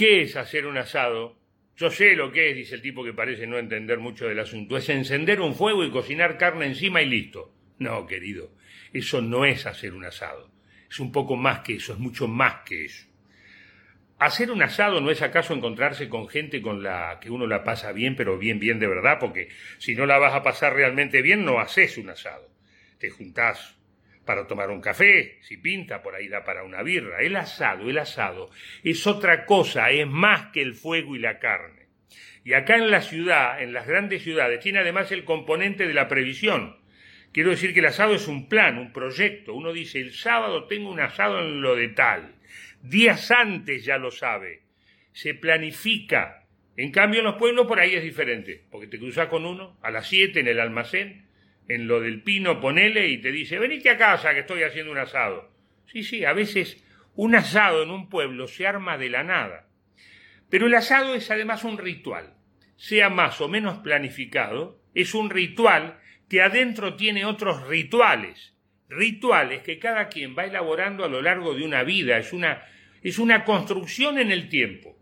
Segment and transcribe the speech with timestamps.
[0.00, 1.36] ¿Qué es hacer un asado?
[1.76, 4.78] Yo sé lo que es, dice el tipo que parece no entender mucho del asunto.
[4.78, 7.54] Es encender un fuego y cocinar carne encima y listo.
[7.78, 8.50] No, querido,
[8.94, 10.50] eso no es hacer un asado.
[10.90, 13.08] Es un poco más que eso, es mucho más que eso.
[14.18, 17.92] Hacer un asado no es acaso encontrarse con gente con la que uno la pasa
[17.92, 21.44] bien, pero bien, bien de verdad, porque si no la vas a pasar realmente bien,
[21.44, 22.48] no haces un asado.
[22.98, 23.78] Te juntás
[24.30, 27.20] para tomar un café, si pinta, por ahí da para una birra.
[27.20, 28.48] El asado, el asado
[28.84, 31.88] es otra cosa, es más que el fuego y la carne.
[32.44, 36.06] Y acá en la ciudad, en las grandes ciudades, tiene además el componente de la
[36.06, 36.76] previsión.
[37.32, 39.52] Quiero decir que el asado es un plan, un proyecto.
[39.52, 42.36] Uno dice, el sábado tengo un asado en lo de tal
[42.82, 44.62] días antes ya lo sabe,
[45.12, 46.46] se planifica.
[46.76, 49.90] En cambio en los pueblos por ahí es diferente, porque te cruzas con uno a
[49.90, 51.26] las 7 en el almacén,
[51.74, 54.98] en lo del pino ponele y te dice, venite a casa que estoy haciendo un
[54.98, 55.50] asado.
[55.86, 56.84] Sí, sí, a veces
[57.14, 59.68] un asado en un pueblo se arma de la nada.
[60.48, 62.34] Pero el asado es además un ritual,
[62.76, 68.54] sea más o menos planificado, es un ritual que adentro tiene otros rituales
[68.90, 72.64] rituales que cada quien va elaborando a lo largo de una vida, es una,
[73.02, 74.98] es una construcción en el tiempo.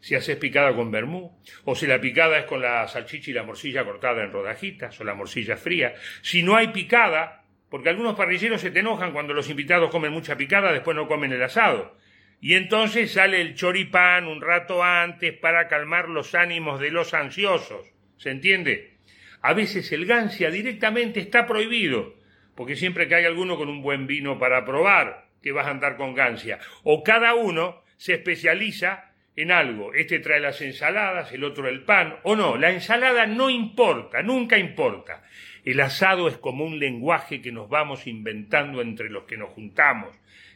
[0.00, 3.42] Si haces picada con vermú, o si la picada es con la salchicha y la
[3.42, 5.94] morcilla cortada en rodajitas, o la morcilla fría.
[6.22, 10.36] Si no hay picada, porque algunos parrilleros se te enojan cuando los invitados comen mucha
[10.36, 11.96] picada, después no comen el asado.
[12.40, 17.92] Y entonces sale el choripán un rato antes para calmar los ánimos de los ansiosos.
[18.16, 18.98] ¿Se entiende?
[19.42, 22.14] A veces el gancia directamente está prohibido,
[22.54, 25.96] porque siempre que hay alguno con un buen vino para probar, que vas a andar
[25.96, 26.58] con gancia.
[26.84, 29.07] O cada uno se especializa
[29.38, 29.94] en algo.
[29.94, 34.58] Este trae las ensaladas, el otro el pan, o no, la ensalada no importa, nunca
[34.58, 35.22] importa.
[35.64, 40.10] El asado es como un lenguaje que nos vamos inventando entre los que nos juntamos.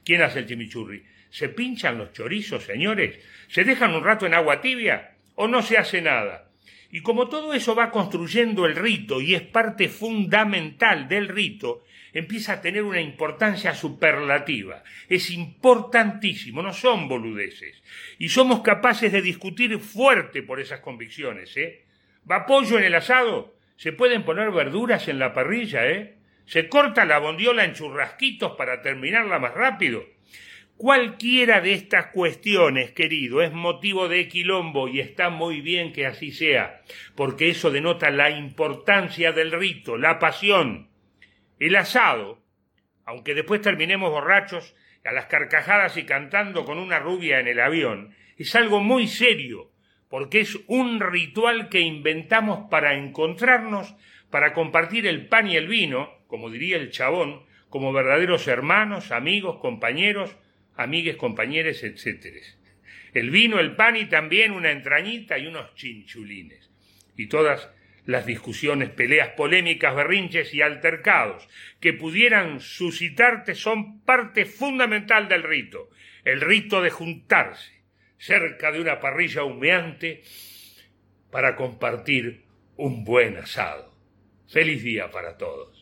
[0.05, 1.05] ¿Quién hace el chimichurri?
[1.31, 3.21] ¿Se pinchan los chorizos, señores?
[3.47, 5.13] ¿Se dejan un rato en agua tibia?
[5.37, 6.49] ¿O no se hace nada?
[6.91, 12.55] Y como todo eso va construyendo el rito y es parte fundamental del rito, empieza
[12.55, 14.83] a tener una importancia superlativa.
[15.09, 17.83] Es importantísimo, no son boludeces.
[18.19, 21.85] Y somos capaces de discutir fuerte por esas convicciones, ¿eh?
[22.31, 23.57] ¿Va pollo en el asado?
[23.77, 26.17] ¿Se pueden poner verduras en la parrilla, eh?
[26.47, 30.05] ¿Se corta la bondiola en churrasquitos para terminarla más rápido?
[30.77, 36.33] Cualquiera de estas cuestiones, querido, es motivo de quilombo y está muy bien que así
[36.33, 36.83] sea,
[37.15, 40.92] porque eso denota la importancia del rito, la pasión.
[41.63, 42.43] El asado,
[43.05, 44.75] aunque después terminemos borrachos,
[45.05, 49.71] a las carcajadas y cantando con una rubia en el avión, es algo muy serio,
[50.09, 53.95] porque es un ritual que inventamos para encontrarnos,
[54.29, 59.61] para compartir el pan y el vino, como diría el chabón, como verdaderos hermanos, amigos,
[59.61, 60.37] compañeros,
[60.75, 62.39] amigues, compañeros, etc.
[63.15, 66.73] El vino, el pan y también una entrañita y unos chinchulines.
[67.17, 67.71] Y todas
[68.05, 71.49] las discusiones, peleas polémicas, berrinches y altercados
[71.81, 75.91] que pudieran suscitarte son parte fundamental del rito,
[76.25, 77.83] el rito de juntarse
[78.19, 80.23] cerca de una parrilla humeante
[81.31, 82.45] para compartir
[82.77, 83.93] un buen asado.
[84.49, 85.82] Feliz día para todos.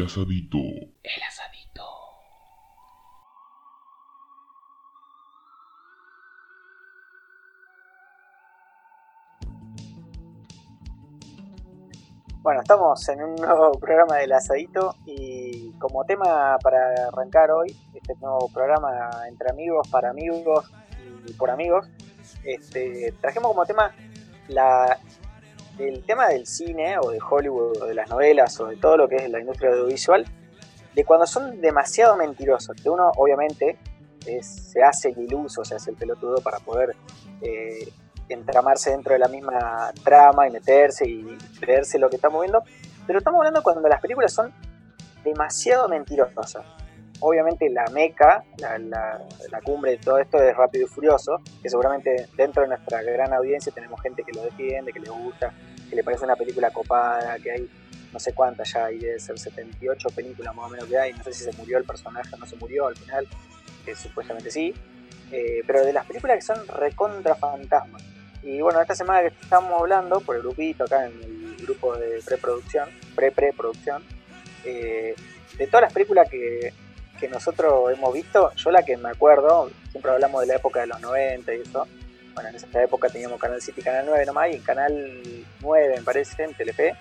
[0.00, 0.56] El asadito.
[0.56, 1.84] El asadito.
[12.40, 18.14] Bueno, estamos en un nuevo programa del asadito y como tema para arrancar hoy, este
[18.22, 20.72] nuevo programa entre amigos, para amigos
[21.26, 21.90] y por amigos,
[22.44, 23.94] este, trajimos como tema
[24.48, 24.98] la
[25.80, 29.08] el tema del cine o de Hollywood o de las novelas o de todo lo
[29.08, 30.24] que es la industria audiovisual,
[30.94, 33.78] de cuando son demasiado mentirosos, que uno obviamente
[34.42, 36.94] se hace el iluso, se hace el pelotudo para poder
[37.40, 37.88] eh,
[38.28, 42.62] entramarse dentro de la misma trama y meterse y creerse lo que estamos viendo,
[43.06, 44.52] pero estamos hablando cuando las películas son
[45.24, 46.64] demasiado mentirosas.
[47.20, 52.28] Obviamente la meca, la, la, cumbre de todo esto es Rápido y Furioso, que seguramente
[52.34, 55.52] dentro de nuestra gran audiencia tenemos gente que lo defiende, que le gusta,
[55.88, 57.70] que le parece una película copada, que hay
[58.12, 61.22] no sé cuántas ya hay, de ser 78 películas más o menos que hay, no
[61.22, 63.26] sé si se murió el personaje o no se murió al final,
[63.84, 64.74] que supuestamente sí,
[65.30, 68.02] eh, pero de las películas que son recontra fantasmas.
[68.42, 72.20] Y bueno, esta semana que estamos hablando, por el grupito acá en el grupo de
[72.24, 74.02] preproducción, pre-preproducción,
[74.64, 75.14] eh,
[75.58, 76.72] de todas las películas que,
[77.20, 80.86] que nosotros hemos visto, yo la que me acuerdo, siempre hablamos de la época de
[80.86, 81.86] los 90 y eso,
[82.34, 86.02] bueno, en esa época teníamos Canal 7 y Canal 9 nomás, y Canal 9, me
[86.02, 86.96] parece, en Telefe,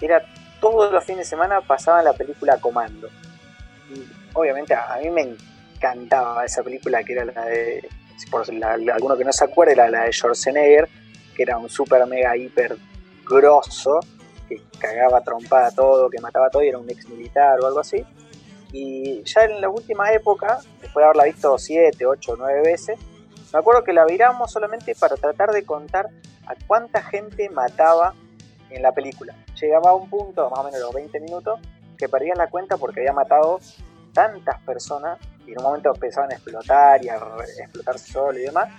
[0.00, 0.24] era
[0.60, 3.08] todos los fines de semana pasaban la película Comando.
[3.90, 4.02] Y
[4.32, 5.36] obviamente a, mí me
[5.76, 7.86] encantaba esa película que era la de,
[8.30, 8.44] por
[8.90, 10.88] alguno que no se acuerde, era la de Schwarzenegger,
[11.36, 12.76] que era un super mega hiper
[13.26, 14.00] grosso,
[14.48, 18.04] que cagaba trompada todo, que mataba todo y era un ex militar o algo así.
[18.76, 22.98] Y ya en la última época, después de haberla visto 7, 8, 9 veces,
[23.52, 26.10] me acuerdo que la viramos solamente para tratar de contar
[26.44, 28.14] a cuánta gente mataba
[28.70, 29.32] en la película.
[29.60, 31.60] Llegaba a un punto, más o menos los 20 minutos,
[31.96, 33.60] que perdían la cuenta porque había matado
[34.12, 37.14] tantas personas y en un momento empezaban a explotar y a
[37.60, 38.70] explotar solo y demás,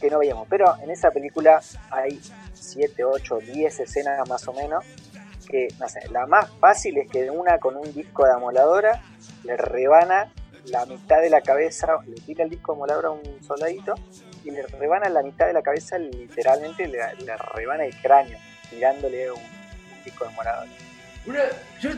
[0.00, 0.46] que no veíamos.
[0.48, 1.60] Pero en esa película
[1.90, 2.20] hay
[2.54, 4.84] 7, 8, 10 escenas más o menos
[5.50, 5.68] que,
[6.10, 9.02] la más fácil es que una con un disco de amoladora
[9.44, 10.32] le rebana
[10.66, 13.94] la mitad de la cabeza, le tira el disco de amoladora a un soldadito
[14.44, 18.38] y le rebana la mitad de la cabeza, literalmente le, rebana el cráneo,
[18.68, 19.40] tirándole un,
[20.04, 20.70] disco de amoladora.
[21.80, 21.90] yo,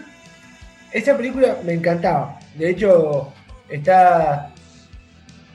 [0.91, 2.39] esa película me encantaba.
[2.57, 3.33] De hecho,
[3.69, 4.51] está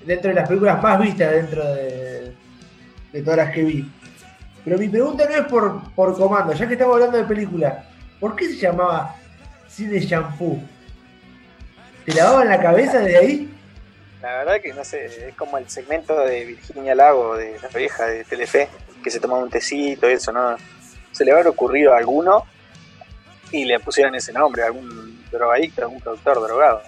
[0.05, 2.33] dentro de las películas más vistas dentro de,
[3.11, 3.91] de todas las que vi.
[4.67, 7.85] Pero mi pregunta no es por, por comando, ya que estamos hablando de película,
[8.19, 9.15] ¿por qué se llamaba
[9.65, 10.61] Cine Shampoo?
[12.03, 13.49] ¿Te lavaban la cabeza de ahí?
[14.21, 18.07] La verdad que no sé, es como el segmento de Virginia Lago, de la vieja
[18.07, 18.67] de Telefe,
[19.01, 20.57] que se tomaba un tecito y eso, ¿no?
[21.13, 22.43] Se le habrá ocurrido a alguno
[23.53, 26.81] y le pusieron ese nombre, algún drogadicto, algún productor drogado.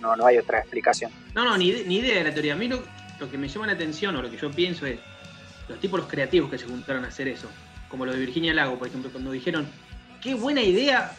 [0.00, 1.10] No, no hay otra explicación.
[1.34, 2.52] No, no, ni, ni idea de la teoría.
[2.52, 2.80] A mí lo,
[3.18, 5.00] lo que me llama la atención o lo que yo pienso es
[5.70, 7.48] los tipos los creativos que se juntaron a hacer eso,
[7.88, 9.66] como lo de Virginia Lago, por ejemplo, cuando dijeron,
[10.20, 11.12] qué buena idea,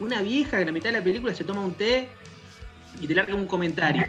[0.00, 2.08] una vieja que en la mitad de la película se toma un té
[3.00, 4.06] y te larga un comentario.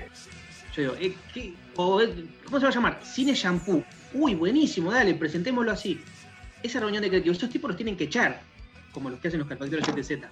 [0.76, 3.00] Yo digo, eh, eh, ¿cómo se va a llamar?
[3.04, 3.84] Cine Shampoo.
[4.14, 6.02] Uy, buenísimo, dale, presentémoslo así.
[6.64, 8.42] Esa reunión de creativos, esos tipos los tienen que echar,
[8.94, 10.24] como los que hacen los carpinteros GTZ.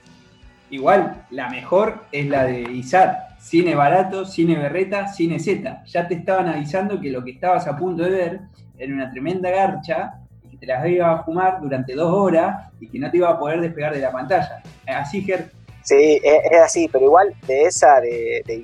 [0.70, 3.38] Igual, la mejor es la de ISAT.
[3.40, 5.84] Cine barato, cine berreta, cine Z.
[5.86, 8.40] Ya te estaban avisando que lo que estabas a punto de ver
[8.78, 12.90] era una tremenda garcha y que te las iba a fumar durante dos horas y
[12.90, 14.62] que no te iba a poder despegar de la pantalla.
[14.88, 15.52] Así, Ger.
[15.84, 18.64] Sí, es, así, pero igual de esa de, de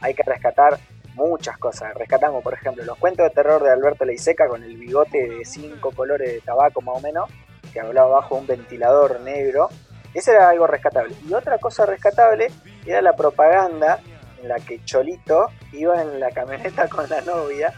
[0.00, 0.78] hay que rescatar
[1.14, 1.92] muchas cosas.
[1.94, 5.90] Rescatamos, por ejemplo, los cuentos de terror de Alberto Leiseca con el bigote de cinco
[5.90, 7.28] colores de tabaco más o menos,
[7.72, 9.68] que hablaba bajo un ventilador negro.
[10.14, 11.14] Ese era algo rescatable.
[11.28, 12.50] Y otra cosa rescatable
[12.86, 14.00] era la propaganda
[14.40, 17.72] en la que Cholito iba en la camioneta con la novia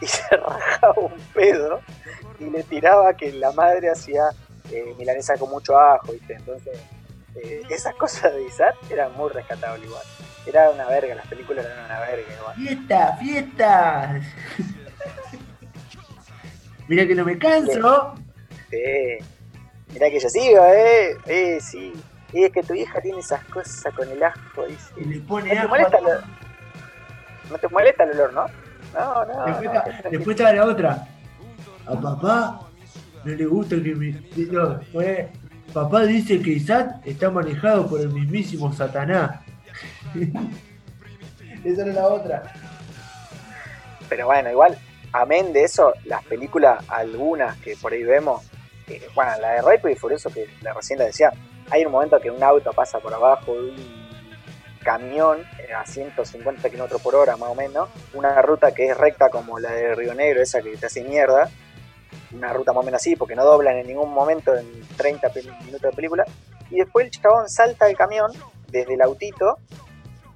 [0.00, 1.80] y se rajaba un pedo
[2.40, 4.24] y le tiraba que la madre hacía
[4.70, 6.34] eh, milanesa con mucho ajo, ¿viste?
[6.34, 6.78] Entonces,
[7.36, 10.02] eh, esas cosas de Isat eran muy rescatables igual.
[10.46, 12.56] Era una verga, las películas eran una verga igual.
[12.56, 14.20] ¡Fiesta, fiesta!
[16.88, 18.14] Mira que no me canso.
[18.70, 19.18] Sí.
[19.94, 21.16] Mira que yo sigo, ¿eh?
[21.26, 21.92] Eh, sí.
[22.32, 24.92] Y es que tu hija tiene esas cosas con el ajo, dice.
[24.96, 26.04] Y le pone ¿No te, molesta el,
[27.48, 28.46] no te molesta el olor, ¿no?
[28.92, 29.46] No, no.
[29.46, 31.08] Después, está, después está la otra.
[31.86, 32.60] A papá
[33.24, 34.20] no le gusta que me.
[34.50, 35.30] No, fue.
[35.72, 39.40] Papá dice que Isaac está manejado por el mismísimo Satanás.
[41.64, 42.42] Esa era la otra.
[44.08, 44.76] Pero bueno, igual,
[45.12, 48.42] amén de eso, las películas, algunas que por ahí vemos,
[49.14, 51.30] bueno, la de Rápido y Furioso, que la recién la decía,
[51.70, 54.04] hay un momento que un auto pasa por abajo de un
[54.82, 59.30] camión eh, a 150 km por hora más o menos, una ruta que es recta
[59.30, 61.48] como la de Río Negro, esa que te hace mierda,
[62.32, 65.30] una ruta más o menos así, porque no doblan en ningún momento en 30
[65.64, 66.24] minutos de película,
[66.70, 68.30] y después el chabón salta del camión
[68.68, 69.58] desde el autito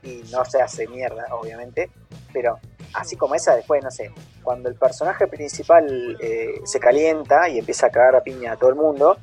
[0.02, 1.90] y no se hace mierda, obviamente,
[2.32, 2.58] pero
[2.94, 7.86] así como esa, después, no sé, cuando el personaje principal eh, se calienta y empieza
[7.86, 9.16] a cagar a piña a todo el mundo,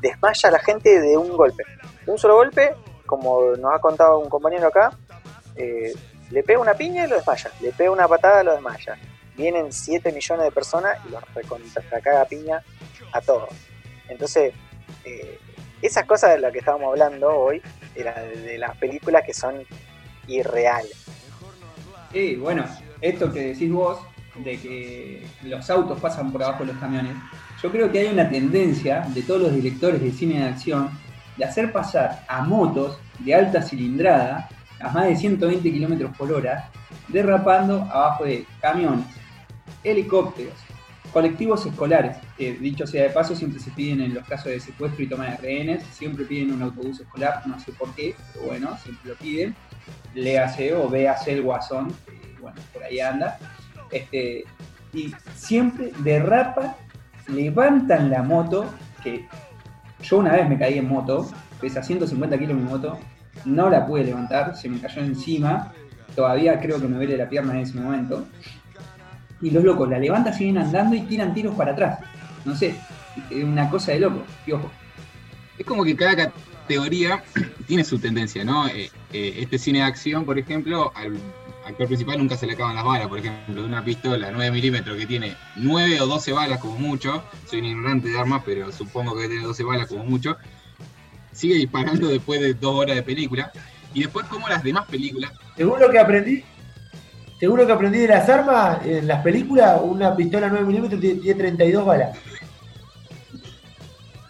[0.00, 1.64] desmaya a la gente de un golpe.
[2.04, 2.74] De un solo golpe
[3.08, 4.92] como nos ha contado un compañero acá,
[5.56, 5.92] eh,
[6.30, 8.96] le pega una piña y lo desmaya, le pega una patada y lo desmaya.
[9.36, 11.24] Vienen 7 millones de personas y los
[12.02, 12.62] caga piña
[13.12, 13.48] a todos.
[14.08, 14.52] Entonces,
[15.04, 15.38] eh,
[15.80, 17.62] esas cosas de las que estábamos hablando hoy,
[17.94, 19.64] de, de las películas que son
[20.26, 21.06] irreales.
[22.12, 22.64] Sí, bueno,
[23.00, 23.98] esto que decís vos,
[24.44, 27.12] de que los autos pasan por abajo de los camiones,
[27.62, 30.90] yo creo que hay una tendencia de todos los directores de cine de acción
[31.36, 34.48] de hacer pasar a motos de alta cilindrada
[34.80, 36.70] a más de 120 km por hora,
[37.08, 39.06] derrapando abajo de camiones,
[39.82, 40.54] helicópteros,
[41.12, 45.02] colectivos escolares, que dicho sea de paso siempre se piden en los casos de secuestro
[45.02, 48.76] y toma de rehenes, siempre piden un autobús escolar, no sé por qué, pero bueno,
[48.78, 49.54] siempre lo piden,
[50.14, 51.92] léase o véase el guasón,
[52.48, 53.38] bueno, por ahí anda.
[53.90, 54.44] Este,
[54.92, 56.76] y siempre derrapa,
[57.28, 58.66] levantan la moto,
[59.02, 59.26] que
[60.02, 62.98] yo una vez me caí en moto, pesa 150 kilos mi moto,
[63.44, 65.72] no la pude levantar, se me cayó encima,
[66.14, 68.26] todavía creo que me duele la pierna en ese momento.
[69.40, 72.00] Y los locos la levantan, siguen andando y tiran tiros para atrás.
[72.44, 72.74] No sé,
[73.30, 74.24] es una cosa de loco.
[74.46, 74.70] Y ojo,
[75.58, 77.22] Es como que cada categoría
[77.66, 78.66] tiene su tendencia, ¿no?
[78.66, 81.18] Eh, eh, este cine de acción, por ejemplo, al
[81.68, 84.96] actor principal nunca se le acaban las balas, por ejemplo, de una pistola 9 milímetros
[84.96, 89.16] que tiene 9 o 12 balas como mucho, soy un ignorante de armas, pero supongo
[89.16, 90.36] que tiene 12 balas como mucho,
[91.32, 93.52] sigue disparando después de dos horas de película,
[93.94, 96.44] y después como las demás películas, Según lo que aprendí,
[97.38, 101.20] según lo que aprendí de las armas, en las películas, una pistola 9 milímetros tiene,
[101.20, 102.18] tiene 32 balas.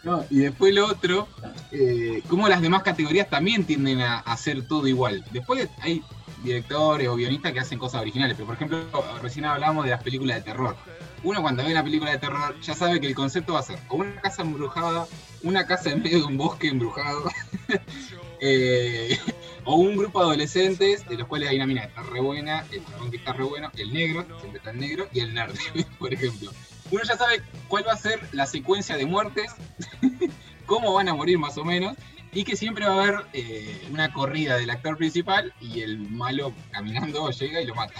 [0.04, 0.24] ¿no?
[0.30, 1.28] y después lo otro,
[1.72, 5.24] eh, como las demás categorías también tienden a hacer todo igual.
[5.32, 6.02] Después hay
[6.42, 8.84] directores o guionistas que hacen cosas originales, pero por ejemplo,
[9.22, 10.76] recién hablamos de las películas de terror.
[11.22, 13.78] Uno cuando ve una película de terror ya sabe que el concepto va a ser
[13.88, 15.06] o una casa embrujada,
[15.42, 17.24] una casa en medio de un bosque embrujado,
[18.40, 19.18] eh,
[19.64, 22.64] o un grupo de adolescentes de los cuales hay una mina que está re buena,
[22.70, 25.54] el que está re bueno, el negro, siempre está el negro, y el nerd,
[25.98, 26.52] por ejemplo.
[26.90, 29.52] Uno ya sabe cuál va a ser la secuencia de muertes,
[30.66, 31.96] cómo van a morir más o menos,
[32.38, 36.52] y que siempre va a haber eh, una corrida del actor principal y el malo
[36.70, 37.94] caminando llega y lo mata.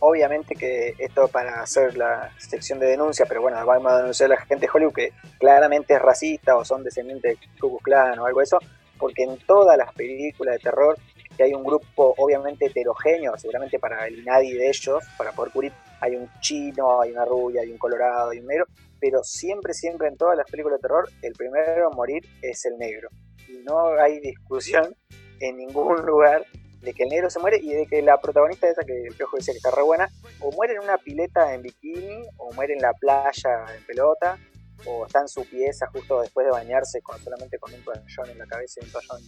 [0.00, 4.34] Obviamente que esto para hacer la sección de denuncia, pero bueno, vamos a denunciar a
[4.34, 8.18] la gente de Hollywood que claramente es racista o son descendientes de Ku Klux Klan
[8.18, 8.58] o algo de eso,
[8.98, 10.98] porque en todas las películas de terror
[11.40, 15.72] que hay un grupo obviamente heterogéneo, seguramente para el nadie de ellos, para poder cubrir,
[16.02, 18.66] hay un chino, hay una rubia, hay un colorado, hay un negro,
[19.00, 22.76] pero siempre, siempre en todas las películas de terror, el primero a morir es el
[22.76, 23.08] negro.
[23.48, 24.94] Y no hay discusión
[25.40, 26.44] en ningún lugar
[26.82, 29.38] de que el negro se muere y de que la protagonista esa que el piojo
[29.38, 32.82] decía que está re buena, o muere en una pileta en bikini, o muere en
[32.82, 34.38] la playa en pelota,
[34.86, 38.38] o está en su pieza justo después de bañarse con solamente con un toallón en
[38.38, 39.22] la cabeza y un toallón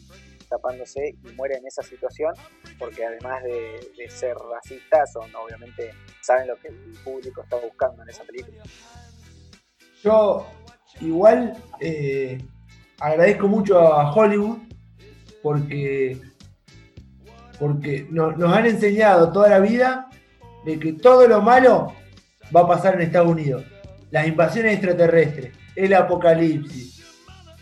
[0.48, 2.34] tapándose y muere en esa situación,
[2.78, 3.80] porque además de,
[4.10, 8.62] ser racistas, obviamente saben lo que el público está buscando en esa película.
[10.02, 10.46] Yo
[11.00, 12.38] igual eh,
[13.00, 14.58] agradezco mucho a Hollywood
[15.42, 16.20] porque,
[17.58, 20.10] porque no- nos han enseñado toda la vida
[20.64, 21.94] de que todo lo malo
[22.54, 23.64] va a pasar en Estados Unidos.
[24.12, 27.02] Las invasiones extraterrestres, el apocalipsis,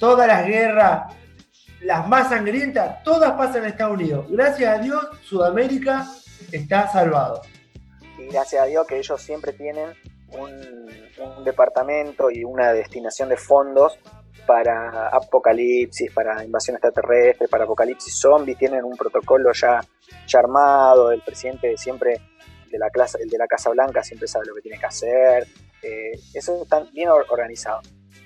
[0.01, 1.15] todas las guerras,
[1.83, 4.27] las más sangrientas, todas pasan en Estados Unidos.
[4.29, 6.07] Gracias a Dios, Sudamérica
[6.51, 7.43] está salvado.
[8.19, 9.91] y gracias a Dios que ellos siempre tienen
[10.33, 10.91] un,
[11.45, 13.97] departamento y una destinación de fondos
[14.45, 19.81] para apocalipsis, para invasión extraterrestre, para apocalipsis zombie, tienen un protocolo ya,
[20.27, 22.21] ya armado, el presidente siempre
[22.69, 25.47] de la clase, el de la Casa Blanca siempre sabe lo que tiene que hacer,
[25.83, 27.81] eh, eso está bien or- organizado.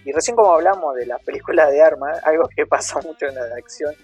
[0.04, 3.42] Y recién como hablamos de las películas de armas, algo que pasa mucho en la
[3.56, 3.94] acción,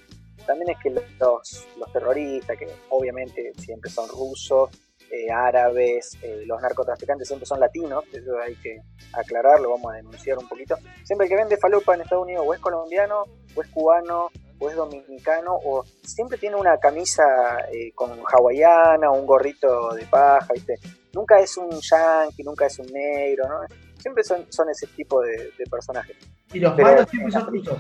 [0.47, 4.71] también es que los, los terroristas, que obviamente siempre son rusos,
[5.11, 8.81] eh, árabes, eh, los narcotraficantes siempre son latinos, eso hay que
[9.13, 10.77] aclararlo, vamos a denunciar un poquito.
[11.05, 14.31] Siempre que vende falopa en Estados Unidos o es colombiano, o es cubano,
[14.61, 17.25] o es dominicano, o siempre tiene una camisa
[17.73, 20.79] eh, con hawaiana, un gorrito de paja, ¿viste?
[21.13, 23.61] Nunca es un yankee, nunca es un negro, ¿no?
[23.99, 26.17] Siempre son, son ese tipo de, de personajes.
[26.53, 27.79] Y los Pero malos siempre son rusos.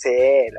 [0.00, 0.08] Sí,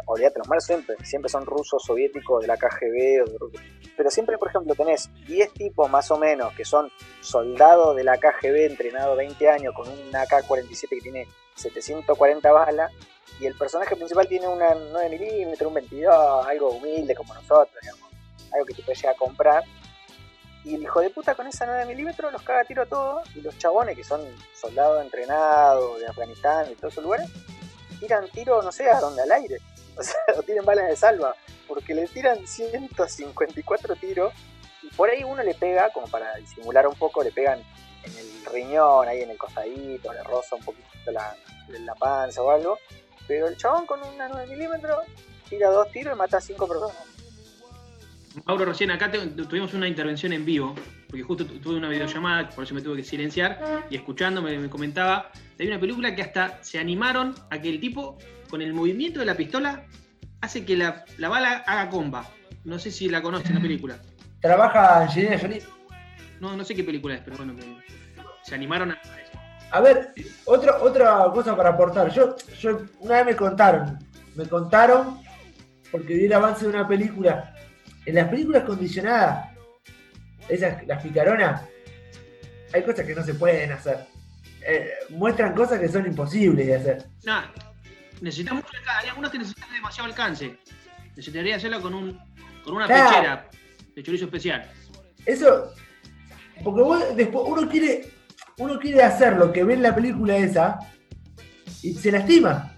[0.06, 3.62] olvídate, los malos siempre, siempre son rusos, soviéticos, de la KGB o de Rusia.
[3.98, 8.18] Pero siempre, por ejemplo, tenés 10 tipos más o menos que son soldados de la
[8.18, 12.92] KGB entrenados 20 años con un AK-47 que tiene 740 balas
[13.40, 18.12] y el personaje principal tiene una 9 milímetros, un 22, algo humilde como nosotros, digamos,
[18.54, 19.64] algo que te puedes llegar a comprar.
[20.64, 23.42] Y el hijo de puta con esa 9 milímetros los caga tiro a todos y
[23.42, 24.22] los chabones que son
[24.54, 27.30] soldados entrenados de Afganistán y todos esos lugares
[28.00, 29.58] tiran tiro, no sé, a dónde, al aire.
[29.98, 31.36] O sea, o tienen balas de salva.
[31.68, 34.34] Porque le tiran 154 tiros
[34.82, 37.60] y por ahí uno le pega, como para disimular un poco, le pegan
[38.04, 41.36] en el riñón, ahí en el costadito, le roza un poquito la,
[41.68, 42.78] la panza o algo.
[43.28, 45.06] Pero el chabón con una 9 milímetros
[45.50, 47.06] tira dos tiros y mata a cinco personas.
[48.46, 50.74] Mauro, recién acá te- tuvimos una intervención en vivo,
[51.08, 54.58] porque justo tu- tuve una videollamada, por eso me tuve que silenciar, y escuchando me,
[54.58, 58.18] me comentaba, hay una película que hasta se animaron a que el tipo,
[58.50, 59.84] con el movimiento de la pistola,
[60.40, 62.30] hace que la, la bala haga comba.
[62.64, 63.98] No sé si la conocen la película.
[64.40, 65.62] Trabaja Angelina Jolie.
[66.40, 67.54] No, no sé qué película es, pero bueno,
[68.44, 69.32] se animaron a eso.
[69.72, 70.14] A ver,
[70.46, 72.12] otra, otra cosa para aportar.
[72.12, 74.00] Yo, yo una vez me contaron,
[74.36, 75.20] me contaron,
[75.92, 77.54] porque vi el avance de una película.
[78.06, 79.50] En las películas condicionadas,
[80.50, 81.62] esas, las picaronas,
[82.74, 84.06] hay cosas que no se pueden hacer.
[84.66, 87.06] Eh, muestran cosas que son imposibles de hacer.
[87.26, 87.42] No,
[88.22, 89.00] necesitas mucho alcance.
[89.04, 90.58] Hay algunos que necesitan demasiado alcance.
[91.10, 92.20] Necesitaría hacerlo con un
[92.64, 93.10] con una Claro.
[93.10, 93.50] pechera
[93.96, 94.70] de chorizo especial.
[95.26, 95.74] Eso,
[96.64, 98.10] porque vos, después uno quiere,
[98.60, 100.80] uno quiere hacer lo que ve en la película esa
[101.82, 102.76] y se lastima.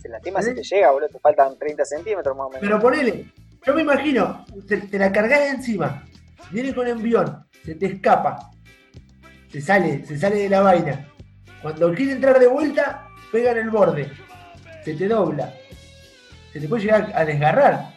[0.00, 2.62] Se lastima si te llega, boludo, te faltan 30 centímetros más o menos.
[2.62, 3.26] Pero ponele,
[3.66, 6.04] yo me imagino, te, la cargas de encima,
[6.50, 8.50] viene con envión, se te escapa,
[9.48, 11.06] se sale, se sale de la vaina.
[11.60, 14.10] Cuando quiere entrar de vuelta, pega en el borde,
[14.84, 15.52] se te dobla,
[16.52, 17.90] se te puede llegar a desgarrar.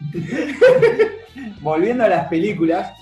[1.60, 2.92] Volviendo a las películas,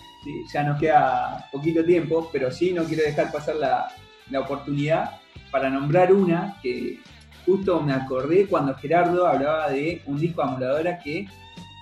[0.53, 3.89] ya nos queda poquito tiempo, pero sí no quiero dejar pasar la,
[4.31, 6.99] la oportunidad para nombrar una que
[7.45, 11.29] justo me acordé cuando Gerardo hablaba de un disco amoladora que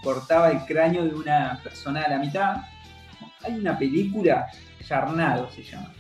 [0.04, 2.56] cortaba el cráneo de una persona a la mitad.
[3.42, 4.46] Hay una película,
[4.86, 5.92] Yarnado se llama.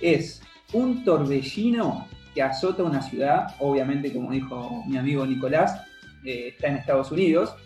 [0.00, 5.80] Es un torbellino que azota una ciudad, obviamente como dijo mi amigo Nicolás,
[6.24, 7.56] eh, está en Estados Unidos,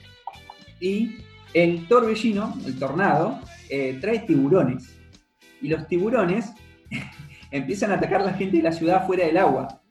[0.81, 1.17] y
[1.55, 4.95] el torbellino, el tornado, eh, trae tiburones.
[5.61, 6.53] Y los tiburones
[7.51, 9.83] empiezan a atacar a la gente de la ciudad fuera del agua.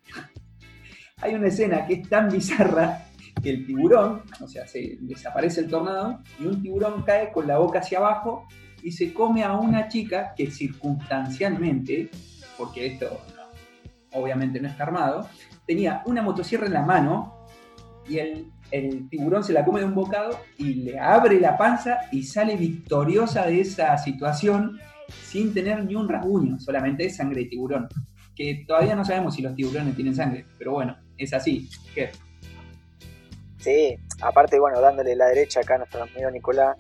[1.17, 3.06] Hay una escena que es tan bizarra
[3.41, 7.57] que el tiburón, o sea, se desaparece el tornado y un tiburón cae con la
[7.57, 8.47] boca hacia abajo
[8.81, 12.09] y se come a una chica que circunstancialmente,
[12.57, 13.19] porque esto
[14.13, 15.27] obviamente no está armado,
[15.65, 17.45] tenía una motosierra en la mano
[18.07, 18.51] y el,
[19.09, 23.45] tiburón se la come de un bocado y le abre la panza y sale victoriosa
[23.45, 24.79] de esa situación
[25.23, 27.87] sin tener ni un rasguño, solamente sangre de tiburón.
[28.35, 31.69] Que todavía no sabemos si los tiburones tienen sangre, pero bueno, es así.
[33.67, 36.77] Sí, aparte, bueno, dándole la derecha acá a nuestro amigo Nicolás,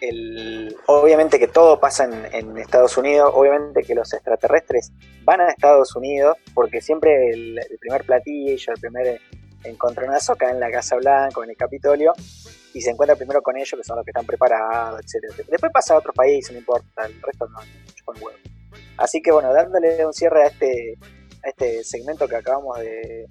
[0.00, 4.90] el, obviamente que todo pasa en, Estados Unidos, obviamente que los extraterrestres
[5.22, 9.20] van a Estados Unidos, porque siempre el, primer platillo, el primer
[9.62, 12.14] encontronazo cae en la Casa Blanca en el Capitolio,
[12.74, 15.34] y se encuentra primero con ellos, que son los que están preparados, etcétera.
[15.48, 17.60] Después pasa a otros países, no importa, el resto no,
[18.04, 18.38] con huevo.
[18.96, 20.98] Así que bueno, dándole un cierre a este,
[21.44, 23.28] a este segmento que acabamos de,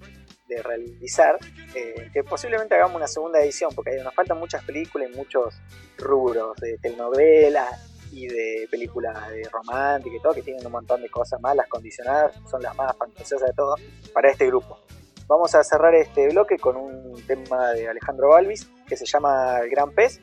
[0.56, 1.38] de realizar,
[1.74, 5.54] eh, que posiblemente hagamos una segunda edición, porque nos faltan muchas películas y muchos
[5.98, 11.08] rubros de telenovelas y de películas de romántica y todo, que tienen un montón de
[11.08, 13.74] cosas más, las condicionadas son las más fantasiosas de todo
[14.12, 14.78] para este grupo.
[15.26, 19.70] Vamos a cerrar este bloque con un tema de Alejandro Balvis que se llama El
[19.70, 20.20] Gran Pez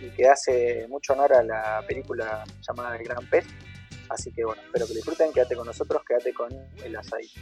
[0.00, 3.44] y que hace mucho honor a la película llamada El Gran Pez.
[4.08, 6.50] Así que bueno, espero que disfruten, quédate con nosotros, quédate con
[6.84, 7.40] el asadito.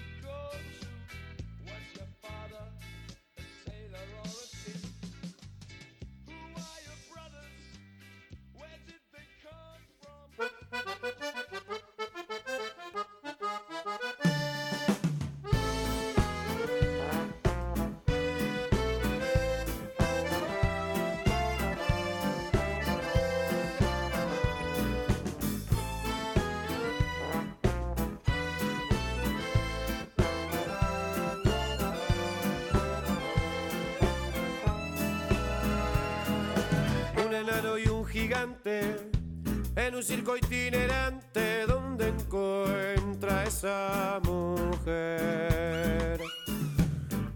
[38.64, 46.20] En un circo itinerante donde encuentra esa mujer.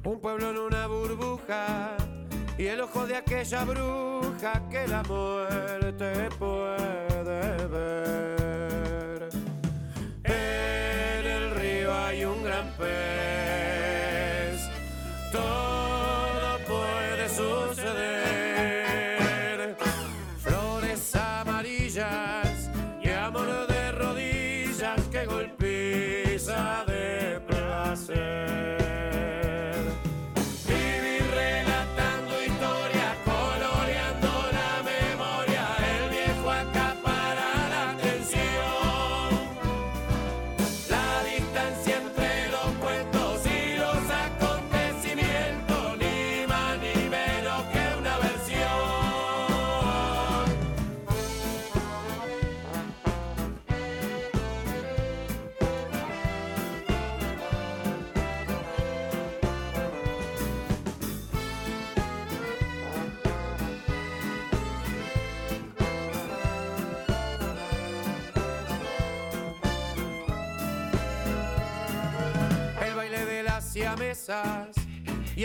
[0.04, 1.96] Un pueblo en una burbuja
[2.58, 9.28] y el ojo de aquella bruja que la muerte puede ver.
[10.24, 13.23] En el río hay un gran pez.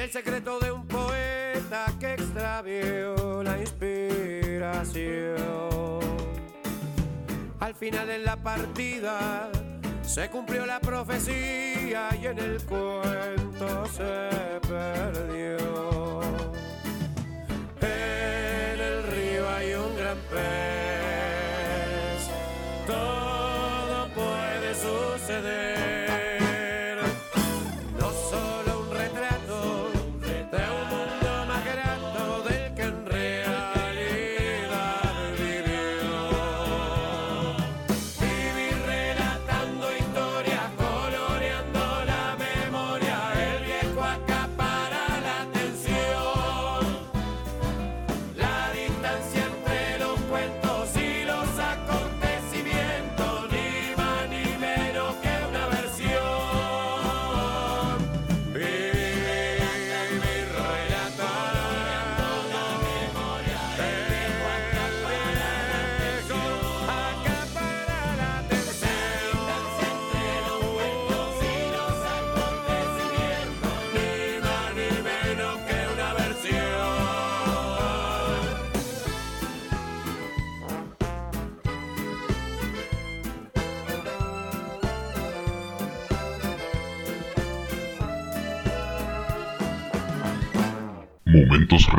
[0.09, 5.37] El de secreto de un poeta que extravió la inspiración.
[7.59, 9.51] Al final en la partida
[10.01, 15.59] se cumplió la profecía y en el cuento se perdió.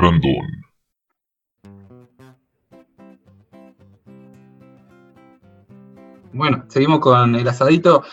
[0.01, 0.47] Random.
[6.33, 8.05] Bueno, seguimos con el asadito.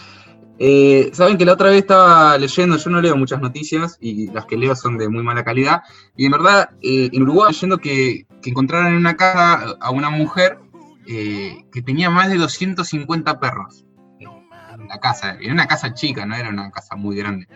[0.60, 4.46] Eh, Saben que la otra vez estaba leyendo, yo no leo muchas noticias y las
[4.46, 5.82] que leo son de muy mala calidad.
[6.16, 10.10] Y en verdad, eh, en Uruguay leyendo que, que encontraron en una casa a una
[10.10, 10.60] mujer
[11.08, 13.86] eh, que tenía más de 250 perros
[14.20, 15.38] en la casa.
[15.40, 17.48] Era una casa chica, no era una casa muy grande.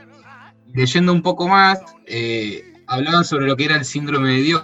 [0.74, 4.64] Leyendo un poco más, eh, hablaban sobre lo que era el síndrome de Dios.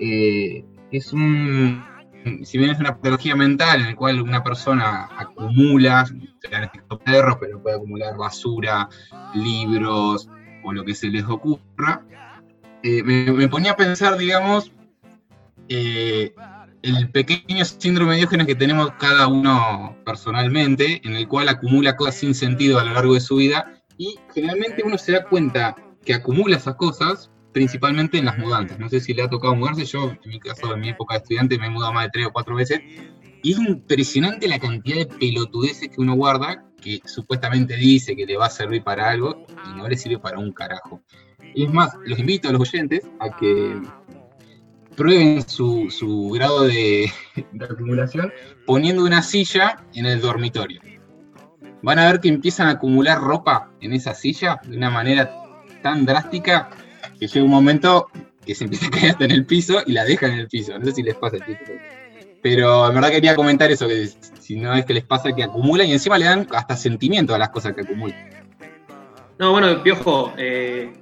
[0.00, 1.82] Eh, es un,
[2.42, 7.36] si bien es una patología mental en la cual una persona acumula, este caso perros,
[7.40, 8.88] pero puede acumular basura,
[9.34, 10.28] libros
[10.64, 12.04] o lo que se les ocurra,
[12.82, 14.72] eh, me, ponía a pensar, digamos,
[15.68, 16.34] eh,
[16.82, 22.34] el pequeño síndrome Diógenes que tenemos cada uno personalmente, en el cual acumula cosas sin
[22.34, 26.56] sentido a lo largo de su vida, y generalmente uno se da cuenta que acumula
[26.56, 28.78] esas cosas principalmente en las mudanzas.
[28.78, 31.18] No sé si le ha tocado mudarse, yo en mi caso, en mi época de
[31.18, 32.80] estudiante, me he mudado más de tres o cuatro veces,
[33.42, 38.36] y es impresionante la cantidad de pelotudeces que uno guarda, que supuestamente dice que le
[38.36, 41.00] va a servir para algo, y no le sirve para un carajo.
[41.54, 43.80] Y es más, los invito a los oyentes a que
[44.96, 47.10] prueben su, su grado de,
[47.52, 48.32] de acumulación
[48.66, 50.80] poniendo una silla en el dormitorio.
[51.82, 55.30] Van a ver que empiezan a acumular ropa en esa silla de una manera
[55.82, 56.70] tan drástica
[57.26, 58.08] que llega un momento
[58.44, 60.78] que se empieza a caer hasta en el piso y la dejan en el piso.
[60.78, 61.78] No sé si les pasa título.
[62.42, 64.06] Pero en verdad quería comentar eso, que
[64.38, 67.38] si no es que les pasa que acumulan y encima le dan hasta sentimiento a
[67.38, 68.16] las cosas que acumulan.
[69.38, 70.92] No, bueno, Piojo, eh,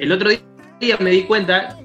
[0.00, 0.30] el otro
[0.80, 1.78] día me di cuenta,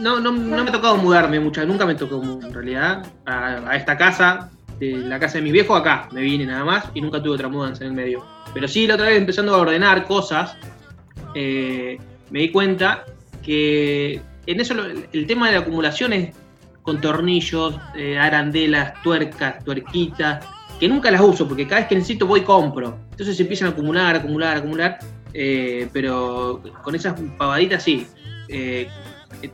[0.00, 3.76] no, no, no me ha tocado mudarme mucho, nunca me tocó en realidad a, a
[3.76, 7.22] esta casa, de la casa de mis viejos, acá me vine nada más y nunca
[7.22, 8.24] tuve otra mudanza en el medio.
[8.52, 10.56] Pero sí, la otra vez empezando a ordenar cosas,
[11.34, 11.98] eh,
[12.34, 13.04] me di cuenta
[13.44, 14.74] que en eso
[15.12, 16.34] el tema de la acumulación es
[16.82, 20.44] con tornillos, eh, arandelas, tuercas, tuerquitas,
[20.80, 22.98] que nunca las uso porque cada vez que necesito voy y compro.
[23.12, 24.98] Entonces se empiezan a acumular, acumular, acumular,
[25.32, 28.04] eh, pero con esas pavaditas sí.
[28.48, 28.88] Eh,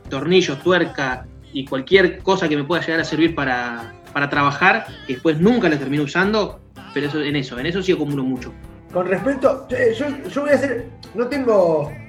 [0.09, 5.13] tornillos, tuerca y cualquier cosa que me pueda llegar a servir para, para trabajar, que
[5.13, 6.59] después nunca la termino usando,
[6.95, 8.51] pero eso, en eso, en eso sí acumulo mucho.
[8.91, 12.00] Con respecto, yo, yo voy a hacer, no tengo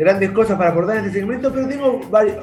[0.00, 2.00] grandes cosas para aportar en este segmento, pero tengo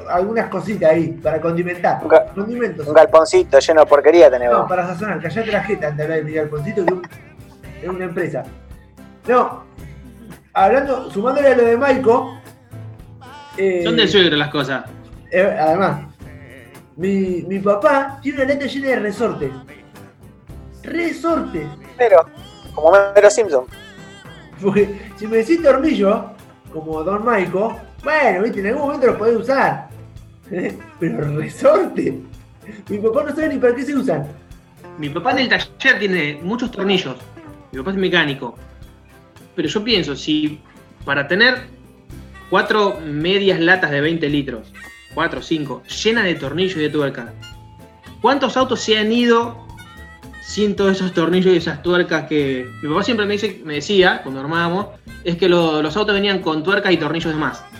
[0.08, 1.98] algunas cositas ahí para condimentar.
[2.04, 2.86] Un, ga- Condimentos.
[2.86, 4.58] un galponcito lleno de porquería tenemos.
[4.60, 6.92] No, para sazonar, callate la jeta antes de hablar de mi galponcito, que
[7.82, 8.44] es una empresa.
[9.26, 9.64] No,
[10.52, 12.38] hablando, sumándole a lo de Maiko.
[13.56, 14.84] eh, Son del suegro las cosas.
[15.32, 16.02] eh, además,
[16.96, 19.50] mi, mi papá tiene una lata llena de resortes.
[20.84, 21.66] Resortes.
[21.96, 22.18] Pero,
[22.74, 23.64] como Mero Simpson.
[24.62, 26.32] Porque si me decís tornillo,
[26.72, 29.88] como Don Maiko, bueno, viste, en algún momento lo podés usar.
[31.00, 32.20] Pero resorte.
[32.88, 34.26] Mi papá no sabe ni para qué se usan.
[34.98, 37.16] Mi papá en el taller tiene muchos tornillos.
[37.72, 38.56] Mi papá es mecánico.
[39.54, 40.60] Pero yo pienso, si
[41.04, 41.66] para tener
[42.50, 44.72] cuatro medias latas de 20 litros,
[45.14, 47.32] cuatro o cinco, llenas de tornillos y de tuercas,
[48.20, 49.67] ¿cuántos autos se han ido
[50.48, 52.66] sin todos esos tornillos y esas tuercas que.
[52.82, 54.86] Mi papá siempre me, dice, me decía, cuando armábamos,
[55.22, 57.62] es que lo- los autos venían con tuercas y tornillos de más.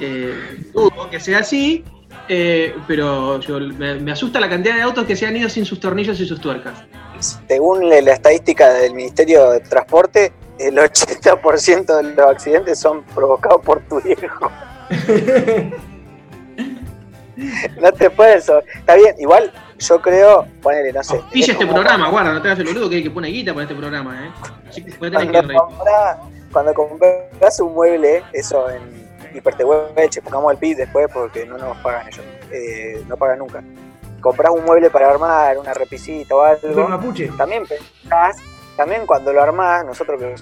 [0.00, 0.32] Eh,
[0.72, 1.82] dudo que sea así,
[2.28, 5.64] eh, pero yo- me, me asusta la cantidad de autos que se han ido sin
[5.64, 6.74] sus tornillos y sus tuercas.
[7.48, 13.80] Según la estadística del Ministerio de Transporte, el 80% de los accidentes son provocados por
[13.88, 14.50] tu viejo.
[17.80, 18.50] No te puedes.
[18.76, 21.16] Está bien, igual yo creo, ponele, no sé.
[21.16, 23.52] Auspicia este como- programa, guarda, no te hagas el boludo que hay que poner guita
[23.52, 24.30] para este programa, ¿eh?
[24.98, 25.18] Cuando
[25.54, 26.16] compras,
[26.52, 28.82] cuando compras un mueble, eso en
[29.34, 33.62] Hipertehuelche, pongamos el PIB después porque no nos pagan ellos, eh, no pagan nunca.
[34.20, 36.88] Compras un mueble para armar, una repisita o algo,
[37.36, 38.36] también pensás,
[38.76, 40.34] también cuando lo armás, nosotros que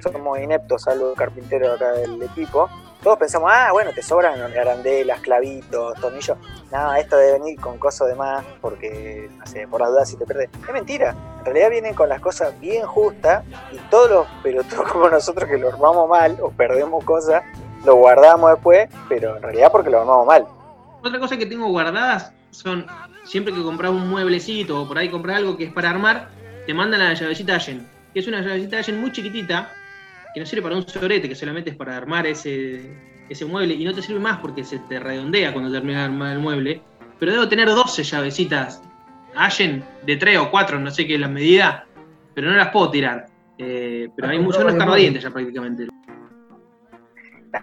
[0.00, 2.68] somos ineptos, salvo el carpintero acá del equipo,
[3.04, 6.38] todos pensamos, ah, bueno, te sobran arandelas, clavitos, tornillos.
[6.72, 10.16] No, esto debe venir con cosas de más, porque, no sé, por la duda si
[10.16, 10.48] te pierdes.
[10.66, 11.14] Es mentira.
[11.40, 15.58] En realidad vienen con las cosas bien justas y todos los pelotudos como nosotros que
[15.58, 17.42] lo armamos mal o perdemos cosas,
[17.84, 20.46] lo guardamos después, pero en realidad porque lo armamos mal.
[21.02, 22.86] Otra cosa que tengo guardadas son,
[23.24, 26.28] siempre que compras un mueblecito o por ahí compras algo que es para armar,
[26.66, 29.70] te mandan la llavecita Allen, que es una llavecita Allen muy chiquitita,
[30.34, 32.92] que no sirve para un sorete, que solamente es para armar ese,
[33.28, 36.32] ese mueble, y no te sirve más porque se te redondea cuando terminas de armar
[36.32, 36.82] el mueble,
[37.18, 38.82] pero debo tener 12 llavecitas
[39.36, 41.86] Allen, de 3 o 4, no sé qué es la medida,
[42.34, 43.26] pero no las puedo tirar.
[43.58, 45.86] Eh, pero Ah, hay compró muchos unos varios escarbadientes ya prácticamente.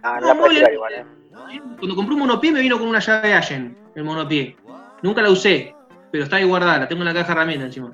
[0.03, 1.05] No, no No, tirar igual, ¿eh?
[1.77, 4.55] Cuando compré un monopié me vino con una llave Allen, el monopié.
[5.01, 5.75] Nunca la usé,
[6.11, 7.91] pero está ahí guardada, la tengo en la caja de herramientas encima.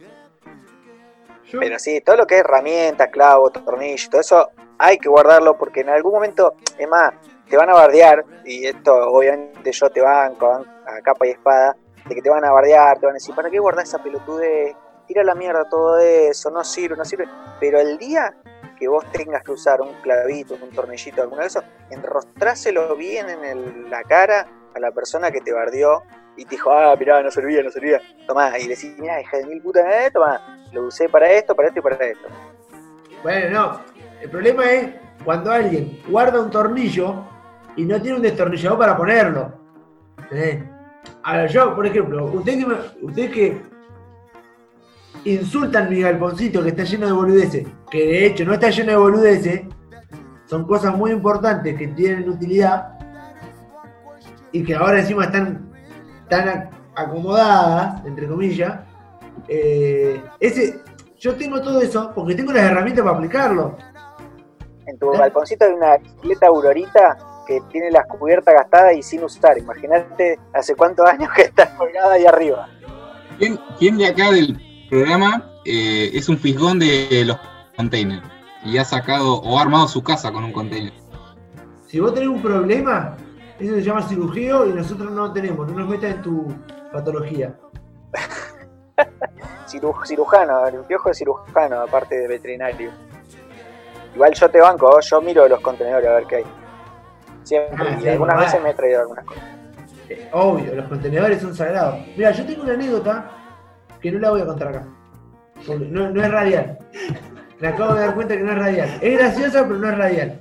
[1.51, 5.81] Pero sí, todo lo que es herramientas, clavos, tornillos, todo eso hay que guardarlo porque
[5.81, 7.13] en algún momento, es más,
[7.49, 11.75] te van a bardear, y esto obviamente yo te banco ban- a capa y espada,
[12.05, 14.75] de que te van a bardear, te van a decir, ¿para qué guardar esa pelotudez?
[15.07, 17.27] Tira la mierda todo eso, no sirve, no sirve.
[17.59, 18.35] Pero el día
[18.77, 23.89] que vos tengas que usar un clavito, un tornillito, alguna de eso, enrostráselo bien en
[23.89, 26.03] la cara a la persona que te bardeó
[26.37, 27.99] y te dijo, ah, mirá, no servía, no servía.
[28.27, 30.39] Tomá, y decís, mirá, hija de mil putas, eh, tomá,
[30.71, 32.27] lo usé para esto, para esto y para esto.
[33.23, 33.81] Bueno, no.
[34.21, 34.89] El problema es
[35.25, 37.23] cuando alguien guarda un tornillo
[37.75, 39.53] y no tiene un destornillador para ponerlo.
[41.23, 43.61] Ahora yo, por ejemplo, usted que, usted que
[45.25, 48.97] insultan mi galponcito que está lleno de boludeces, que de hecho no está lleno de
[48.97, 49.61] boludeces,
[50.45, 52.97] son cosas muy importantes que tienen utilidad
[54.51, 55.66] y que ahora encima están
[56.29, 58.79] tan ac- acomodadas, entre comillas.
[59.47, 60.81] eh, ese,
[61.19, 63.77] yo tengo todo eso porque tengo las herramientas para aplicarlo.
[64.85, 69.57] En tu balconcito hay una bicicleta Aurorita que tiene las cubiertas gastadas y sin usar.
[69.57, 72.67] Imagínate hace cuántos años que está colgada ahí arriba.
[73.37, 74.59] ¿Quién, quién de acá del
[74.89, 77.37] programa eh, es un fisgón de los
[77.75, 78.23] containers?
[78.65, 80.91] Y ha sacado o ha armado su casa con un container.
[81.85, 83.15] Si vos tenés un problema,
[83.59, 86.47] eso se llama cirugía y nosotros no tenemos, no nos metas en tu
[86.91, 87.53] patología.
[89.67, 92.91] Ciru- cirujano, el piojo es cirujano, aparte de veterinario.
[94.15, 96.45] Igual yo te banco, yo miro los contenedores a ver qué hay.
[97.43, 98.45] Siempre, Ah, y algunas mamá.
[98.45, 99.43] veces me he traído algunas cosas.
[100.09, 101.95] Eh, obvio, los contenedores son sagrados.
[102.15, 103.29] Mira, yo tengo una anécdota
[104.01, 104.83] que no la voy a contar acá.
[105.67, 106.77] No, no es radial.
[107.59, 108.89] Me acabo de dar cuenta que no es radial.
[109.01, 110.39] Es graciosa, pero no es radial.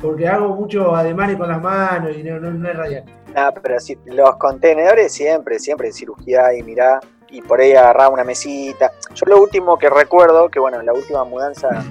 [0.00, 3.04] Porque hago mucho ademanes con las manos y no, no, no es radial.
[3.34, 8.08] Ah, pero sí, los contenedores siempre, siempre en cirugía y mirá, y por ahí agarraba
[8.08, 8.90] una mesita.
[9.14, 11.84] Yo lo último que recuerdo, que bueno, la última mudanza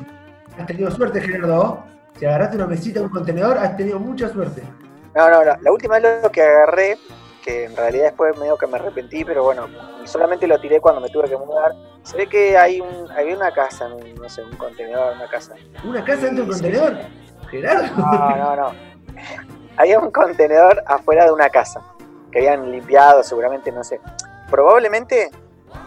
[0.59, 1.83] Has tenido suerte, Gerardo.
[2.17, 4.61] Si agarraste una mesita, un contenedor, has tenido mucha suerte.
[5.15, 5.55] No, no, no.
[5.61, 6.97] La última vez lo que agarré,
[7.41, 9.67] que en realidad después medio que me arrepentí, pero bueno,
[10.03, 11.71] solamente lo tiré cuando me tuve que mudar.
[12.03, 15.55] Se ve que hay un, había una casa, no sé, un contenedor, una casa.
[15.85, 16.97] ¿Una casa dentro de un contenedor?
[17.49, 17.95] Gerardo.
[17.97, 18.71] No, no, no.
[19.77, 21.81] Había un contenedor afuera de una casa
[22.31, 23.99] que habían limpiado, seguramente, no sé.
[24.49, 25.29] Probablemente,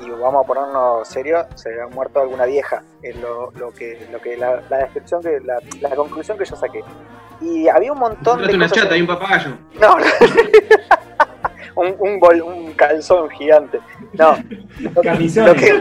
[0.00, 2.82] y vamos a ponernos serios, se había muerto alguna vieja.
[3.02, 6.56] Es lo, lo que, lo que la, la descripción que, la, la conclusión que yo
[6.56, 6.82] saqué.
[7.40, 9.50] Y había un montón de una cosas chata y un papagayo.
[9.80, 10.04] No, no.
[11.82, 13.80] un, un, bol- un calzón gigante.
[14.12, 14.36] No,
[14.80, 15.02] lo, lo
[15.54, 15.80] que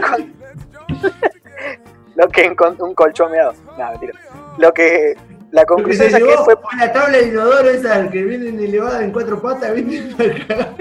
[2.16, 3.54] lo que un colchón meado.
[3.78, 4.12] No, mentira.
[4.58, 5.16] Lo que
[5.52, 9.12] la conclusión se que fue fue la tabla de inodoro esa que viene elevada en
[9.12, 9.70] cuatro patas,
[10.48, 10.76] cagar.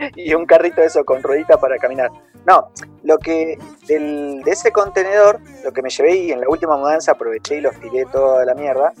[0.16, 2.10] y un carrito eso con ruedita para caminar.
[2.46, 2.70] No,
[3.02, 7.12] lo que del- de ese contenedor, lo que me llevé y en la última mudanza
[7.12, 8.92] aproveché y los tiré toda la mierda,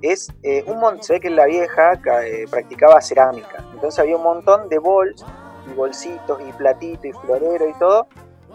[0.00, 4.22] es eh, un montón, se ve que la vieja eh, practicaba cerámica, entonces había un
[4.22, 5.24] montón de bols
[5.70, 8.08] y bolsitos y platitos y florero y todo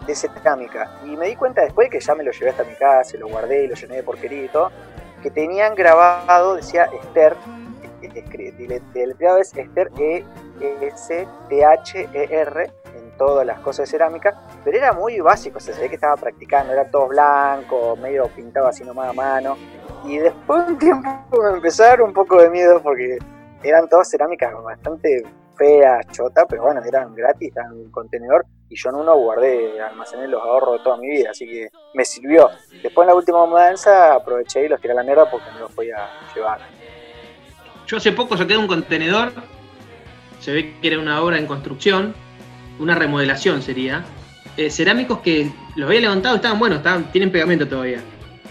[0.06, 0.98] de cerámica.
[1.04, 3.64] Y me di cuenta después que ya me lo llevé hasta mi casa, lo guardé
[3.64, 4.72] y lo llené de porquería y todo,
[5.24, 7.34] que tenían grabado, decía Esther,
[8.92, 10.22] deletreado es Esther E
[11.64, 12.48] H E
[12.94, 15.94] en todas las cosas de cerámica, pero era muy básico, o sea, se ve que
[15.94, 19.56] estaba practicando, era todo blanco, medio pintado así nomás a mano,
[20.04, 23.16] y después de un tiempo me empezó un poco de miedo porque
[23.62, 25.24] eran todas cerámicas bastante
[25.56, 30.26] feas, chotas, pero bueno, eran gratis, en un contenedor y yo en uno guardé, almacené
[30.28, 32.50] los ahorros de toda mi vida, así que me sirvió.
[32.82, 35.72] Después en la última mudanza aproveché y los tiré a la mierda porque no los
[35.72, 35.96] podía
[36.34, 36.60] llevar.
[37.86, 39.32] Yo hace poco saqué un contenedor,
[40.40, 42.14] se ve que era una obra en construcción,
[42.78, 44.04] una remodelación sería.
[44.56, 48.00] eh, cerámicos que los había levantado, estaban buenos, estaban, tienen pegamento todavía.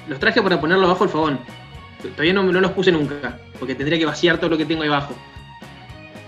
[0.07, 1.39] Los traje para ponerlos bajo el fogón.
[2.01, 4.89] Todavía no, no los puse nunca, porque tendría que vaciar todo lo que tengo ahí
[4.89, 5.15] abajo.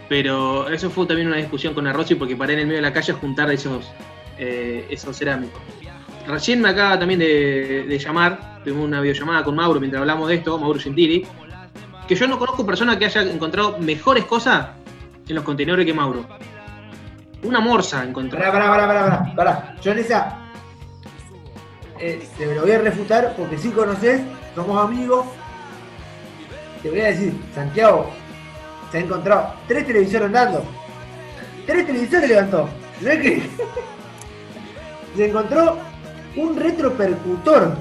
[0.08, 2.94] Pero eso fue también una discusión con Arrozzi porque paré en el medio de la
[2.94, 3.92] calle a juntar esos,
[4.38, 5.62] eh, esos cerámicos.
[6.28, 10.58] Recién me acaba también de, llamar, tuvimos una videollamada con Mauro mientras hablamos de esto,
[10.58, 11.26] Mauro Gentili,
[12.08, 14.70] que yo no conozco persona que haya encontrado mejores cosas
[15.28, 16.26] en los contenedores que Mauro.
[17.44, 18.40] Una morsa encontró.
[18.40, 19.76] Pará, pará, pará, pará, pará.
[19.82, 20.40] Yo en esa.
[22.00, 24.22] eh, te lo voy a refutar porque si conoces,
[24.56, 25.26] somos amigos.
[26.82, 28.12] Te voy a decir, Santiago
[28.96, 30.64] se ha encontrado tres televisores andando.
[31.66, 32.70] Tres televisores levantó.
[33.02, 33.50] ¿No es que?
[35.18, 35.78] Se encontró
[36.38, 37.76] un retropercutor.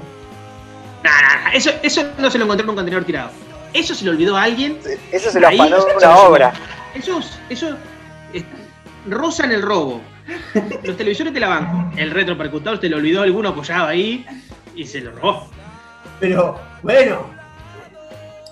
[1.03, 3.29] Nah, nah, eso, eso no se lo encontró en un contenedor tirado.
[3.73, 4.77] Eso se lo olvidó a alguien.
[5.11, 6.53] Eso se lo Ahí, afanó se una obra.
[6.93, 7.77] Eso, eso
[8.33, 8.43] es-
[9.07, 10.01] rozan el robo.
[10.83, 11.91] Los televisores te la banco.
[11.97, 14.25] El retropercutor te lo olvidó alguno apoyado ahí
[14.75, 15.47] y se lo robó.
[16.19, 17.34] Pero, bueno.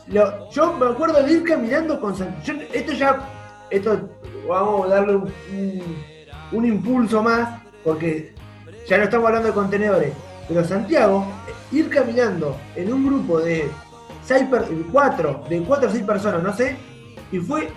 [0.07, 2.59] Lo- yo me acuerdo de ir caminando con Santiago.
[2.73, 3.19] Esto ya.
[3.69, 4.09] Esto
[4.47, 5.95] vamos a darle un, un-
[6.51, 7.61] un impulso más.
[7.83, 8.33] Porque
[8.87, 10.13] ya no estamos hablando de contenedores.
[10.47, 11.25] Pero Santiago,
[11.71, 13.69] ir caminando en un grupo de
[14.25, 16.75] seis per- cuatro, de cuatro o seis personas, no sé.
[17.31, 17.69] Y fue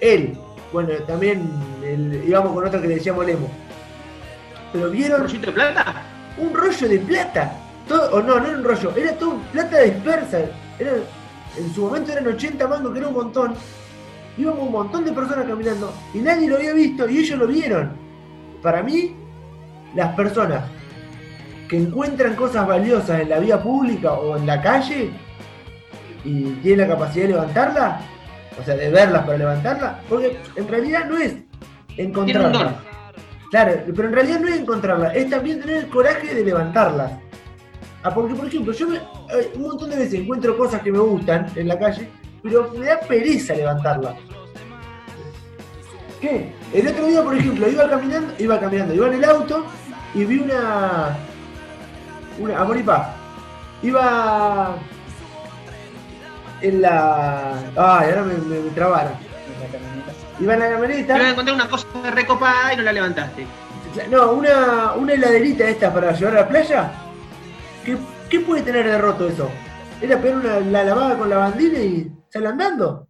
[0.00, 0.36] él.
[0.72, 1.48] Bueno, también
[1.84, 3.48] el- íbamos con otro que le decíamos Lemo.
[4.72, 6.02] Pero ¿Un vieron rollito de plata?
[6.38, 7.52] un rollo de plata.
[7.88, 10.40] Todo, o no, no era un rollo, era todo plata dispersa.
[10.78, 10.92] Era,
[11.58, 13.54] en su momento eran 80 mangos, que era un montón.
[14.38, 17.92] Íbamos un montón de personas caminando y nadie lo había visto y ellos lo vieron.
[18.62, 19.16] Para mí,
[19.94, 20.64] las personas
[21.68, 25.10] que encuentran cosas valiosas en la vía pública o en la calle
[26.24, 28.00] y tienen la capacidad de levantarla,
[28.60, 31.34] o sea, de verlas para levantarla, porque en realidad no es
[31.96, 32.74] encontrarlas.
[33.50, 37.12] Claro, pero en realidad no es encontrarlas, es también tener el coraje de levantarlas.
[38.06, 40.98] Ah, porque, por ejemplo, yo me- eh, un montón de veces encuentro cosas que me
[41.00, 42.08] gustan en la calle,
[42.40, 44.14] pero me da pereza levantarlas.
[46.20, 46.52] ¿Qué?
[46.72, 49.66] El otro día, por ejemplo, iba caminando, iba caminando, iba en el auto
[50.14, 51.16] y vi una.
[52.38, 52.60] Una.
[52.60, 53.08] Amor y paz.
[53.82, 54.76] Iba.
[56.62, 57.54] En la.
[57.76, 59.12] Ay, ahora me, me, me trabaron.
[60.38, 61.14] Iba en la camioneta.
[61.14, 63.46] vas a encontrar una cosa recopada y no la levantaste.
[64.10, 66.90] No, una, una heladerita esta para llevar a la playa.
[67.86, 67.96] ¿Qué,
[68.28, 69.48] qué puede tener de roto eso?
[70.02, 73.06] Era pegar una, la lavada con la bandina y sale andando.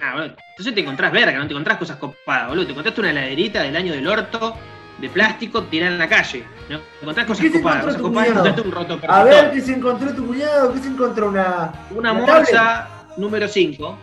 [0.00, 2.64] Ah, bueno, entonces te encontrás verga, no te encontrás cosas copadas, boludo.
[2.64, 4.56] Te encontraste una heladerita del año del orto,
[4.98, 6.44] de plástico, tirada en la calle.
[6.70, 6.78] ¿no?
[6.78, 10.14] Te encontrás cosas ¿Qué copadas, cosas copadas, encontraste un roto A ver qué se encontró
[10.14, 11.72] tu cuñado, qué se encontró una.
[11.90, 13.98] Una una morsa número 5.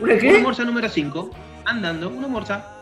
[0.00, 0.38] ¿Una Una qué?
[0.40, 1.30] morsa número 5.
[1.64, 2.75] Andando, una morsa.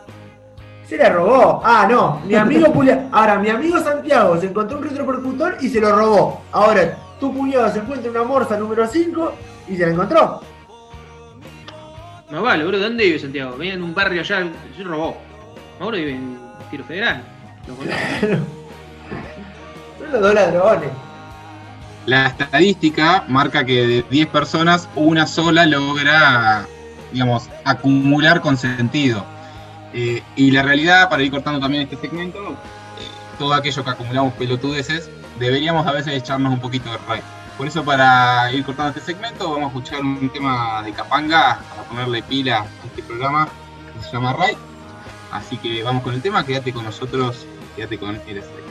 [0.87, 1.61] Se la robó.
[1.65, 2.21] Ah, no.
[2.25, 6.41] Mi amigo Pula- Ahora, mi amigo Santiago se encontró un retropercutor y se lo robó.
[6.51, 9.33] Ahora, tu cuñado se encuentra una morsa número 5
[9.67, 10.41] y se la encontró.
[12.29, 12.81] No vale, boludo.
[12.83, 13.55] ¿Dónde vive Santiago?
[13.57, 14.45] Vive en un barrio allá,
[14.75, 15.17] se robó.
[15.79, 16.37] Mauro vive en
[16.69, 17.23] Tiro Federal.
[17.67, 17.99] Lo conozco.
[19.99, 20.89] Son los dos ladrones.
[22.05, 26.65] La estadística marca que de 10 personas, una sola logra,
[27.11, 29.25] digamos, acumular consentido.
[29.97, 32.55] Eh, y la realidad, para ir cortando también este segmento, eh,
[33.39, 37.23] todo aquello que acumulamos pelotudeces, deberíamos a veces echarnos un poquito de raíz.
[37.57, 41.83] Por eso, para ir cortando este segmento, vamos a escuchar un tema de Capanga para
[41.83, 43.47] ponerle pila a este programa
[43.97, 44.57] que se llama Ray.
[45.31, 47.45] Así que vamos con el tema, quédate con nosotros,
[47.77, 48.65] quédate con Eres Rey.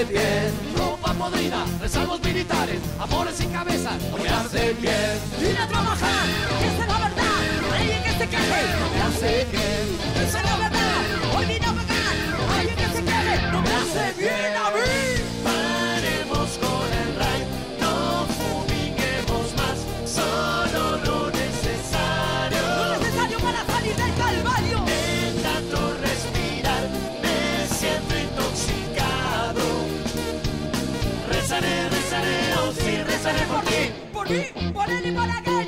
[0.00, 0.52] Hace bien.
[0.76, 5.50] Ropa podrida, rezagos militares, amores sin cabeza no me hace bien.
[5.50, 6.26] Ir a trabajar,
[6.58, 10.26] que es la verdad, alguien que se queje no me hace bien.
[10.26, 14.12] Esa es la verdad, hoy vine a pagar, alguien que se queje no me hace
[14.18, 14.79] bien
[34.30, 35.59] aquí, por allí, por.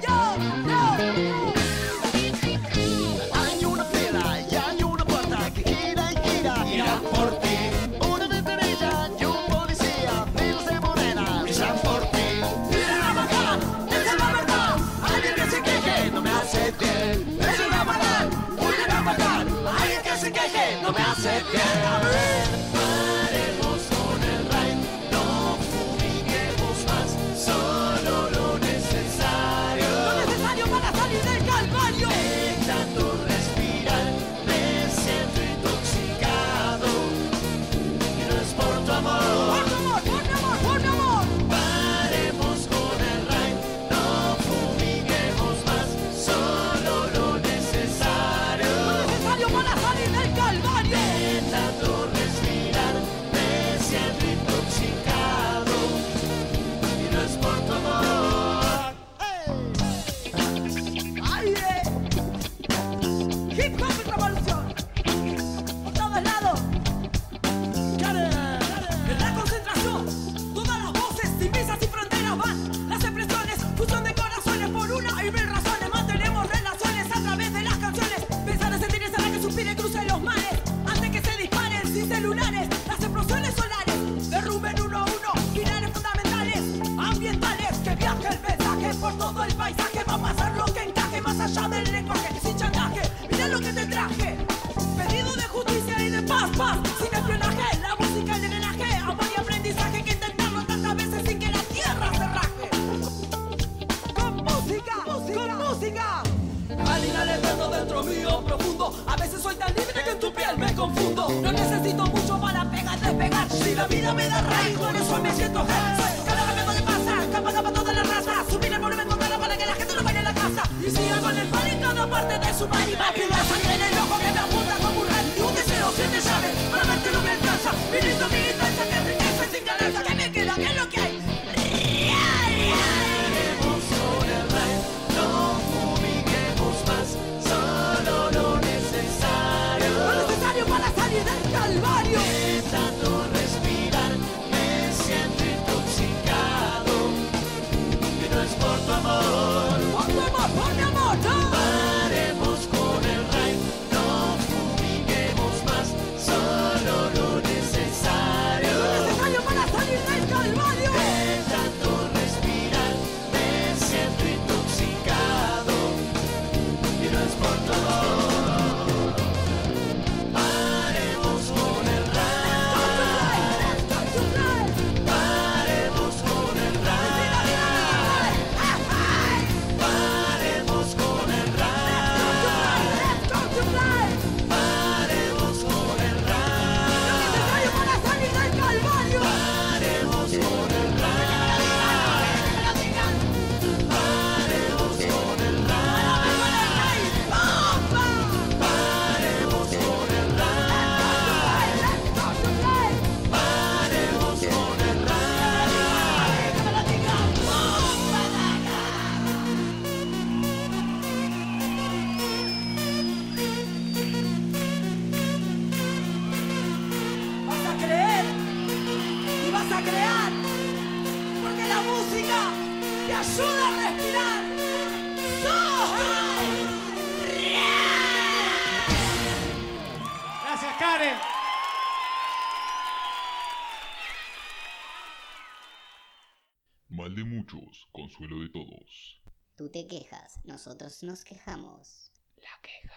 [240.53, 242.13] nosotros nos quejamos.
[242.37, 242.95] La queja.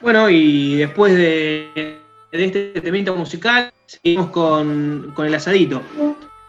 [0.00, 1.98] Bueno, y después de,
[2.30, 5.82] este temita musical, seguimos con, el asadito.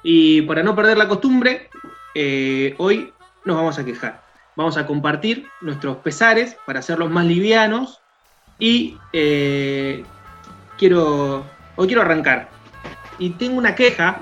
[0.03, 1.69] Y para no perder la costumbre,
[2.13, 3.11] eh, hoy
[3.43, 4.21] nos vamos a quejar.
[4.55, 8.01] Vamos a compartir nuestros pesares para hacerlos más livianos.
[8.59, 10.03] Y eh,
[10.77, 11.43] quiero,
[11.75, 12.56] hoy quiero arrancar
[13.19, 14.19] y tengo una queja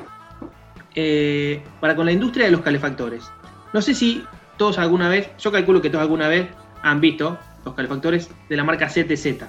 [0.96, 3.30] eh, para con la industria de los calefactores.
[3.74, 4.24] No sé si
[4.58, 6.48] todos alguna vez, yo calculo que todos alguna vez
[6.82, 9.44] han visto los calefactores de la marca CTZ.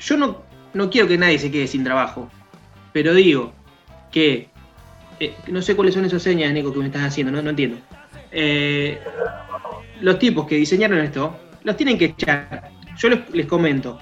[0.00, 0.42] Yo no,
[0.74, 2.30] no quiero que nadie se quede sin trabajo,
[2.92, 3.52] pero digo
[4.10, 4.48] que
[5.20, 7.78] eh, no sé cuáles son esas señas, Nico, que me estás haciendo, no, no entiendo.
[8.32, 8.98] Eh,
[10.00, 12.70] los tipos que diseñaron esto, los tienen que echar.
[12.98, 13.98] Yo les, les comento,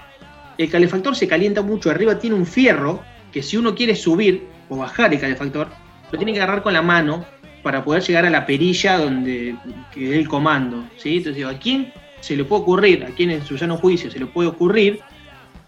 [0.57, 3.03] el calefactor se calienta mucho, arriba tiene un fierro
[3.35, 5.67] que si uno quiere subir o bajar el calefactor,
[6.09, 7.25] lo tiene que agarrar con la mano
[7.63, 9.57] para poder llegar a la perilla donde
[9.93, 10.85] que es el comando.
[10.95, 11.17] ¿sí?
[11.17, 14.19] Entonces digo, ¿a quién se le puede ocurrir, a quién en su sano juicio se
[14.19, 15.01] le puede ocurrir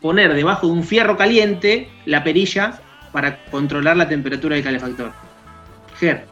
[0.01, 2.79] poner debajo de un fierro caliente la perilla
[3.11, 5.11] para controlar la temperatura del calefactor?
[5.99, 6.23] Ger.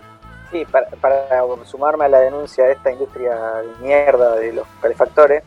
[0.54, 1.20] Sí, para, para
[1.66, 5.44] sumarme a la denuncia de esta industria de mierda de los calefactores,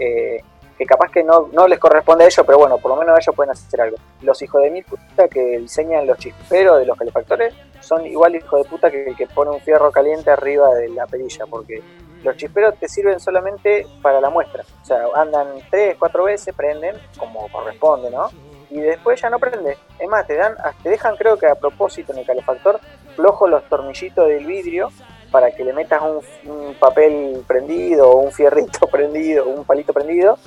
[0.00, 0.40] eh,
[0.78, 3.34] que capaz que no, no les corresponde a ellos, pero bueno, por lo menos ellos
[3.34, 3.96] pueden hacer algo.
[4.22, 8.62] Los hijos de mil puta que diseñan los chisperos de los calefactores son igual hijos
[8.62, 11.82] de puta que el que pone un fierro caliente arriba de la perilla, porque
[12.22, 14.62] los chisperos te sirven solamente para la muestra.
[14.80, 18.30] O sea, andan tres, cuatro veces, prenden, como corresponde, ¿no?
[18.70, 19.76] Y después ya no prende.
[19.98, 22.78] Es más, te dan, te dejan creo que a propósito en el calefactor
[23.16, 24.90] flojo los tornillitos del vidrio
[25.32, 26.20] para que le metas un,
[26.50, 30.38] un papel prendido un fierrito prendido, un palito prendido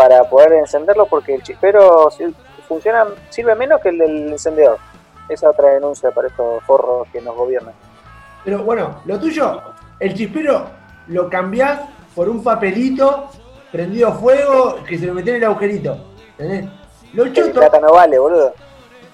[0.00, 2.10] para poder encenderlo porque el chispero
[2.66, 4.78] funciona, sirve menos que el del encendedor.
[5.28, 7.74] Esa es otra denuncia para estos forros que nos gobiernan.
[8.42, 9.60] Pero bueno, lo tuyo,
[9.98, 10.70] el chispero
[11.08, 11.82] lo cambiás
[12.14, 13.28] por un papelito
[13.70, 16.14] prendido a fuego que se lo meten en el agujerito.
[16.38, 16.70] ¿Entendés?
[17.12, 17.60] Lo choto.
[17.60, 18.54] plata no vale, boludo.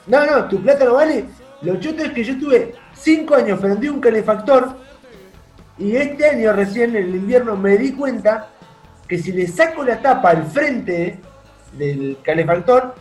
[0.06, 1.24] No, no, tu plata no vale.
[1.62, 4.68] Lo choto es que yo estuve 5 años prendí un calefactor
[5.78, 8.50] y este año recién en el invierno me di cuenta
[9.08, 11.18] que si le saco la tapa al frente
[11.72, 12.94] del calefactor,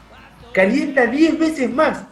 [0.53, 2.03] calienta 10 veces más.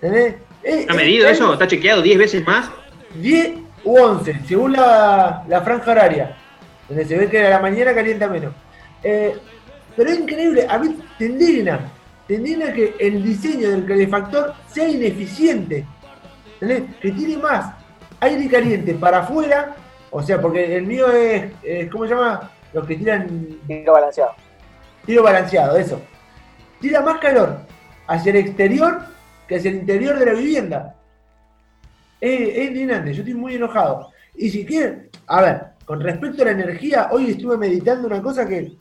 [0.00, 0.34] ¿Entendés?
[0.62, 1.52] Eh, ¿Está eh, medido eh, eso?
[1.52, 2.70] ¿Está chequeado 10 veces más?
[3.14, 3.52] 10
[3.84, 6.36] u 11, según la, la franja horaria.
[6.88, 8.52] Donde se ve que a la mañana calienta menos.
[9.02, 9.36] Eh,
[9.96, 11.80] pero es increíble, a mí te indigna.
[12.26, 15.84] Te indigna que el diseño del calefactor sea ineficiente.
[16.60, 16.96] ¿Entendés?
[17.00, 17.74] Que tiene más
[18.20, 19.74] aire caliente para afuera.
[20.10, 22.50] O sea, porque el mío es, es ¿cómo se llama?
[22.72, 23.26] Los que tiran
[23.66, 24.32] Tiro balanceado.
[25.04, 26.00] tiro balanceado, eso.
[26.80, 27.58] Tira más calor
[28.06, 29.00] hacia el exterior
[29.48, 30.96] que hacia el interior de la vivienda.
[32.20, 34.10] Es, es indignante, yo estoy muy enojado.
[34.36, 38.46] Y si quieren, a ver, con respecto a la energía, hoy estuve meditando una cosa
[38.46, 38.76] que,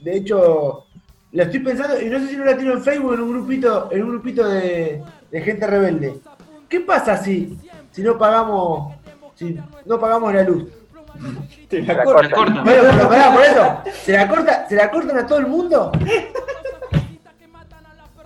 [0.00, 0.86] de hecho,
[1.32, 3.88] la estoy pensando, y no sé si no la tiro en Facebook en un grupito,
[3.92, 6.20] en un grupito de, de gente rebelde.
[6.68, 7.56] ¿Qué pasa si,
[7.92, 8.94] si no pagamos,
[9.34, 10.64] si no pagamos la luz?
[11.68, 12.22] Te La la corta.
[12.28, 12.62] La corta.
[12.62, 15.92] Bueno, pero pará, por eso, ¿se la, corta, ¿se la cortan a todo el mundo?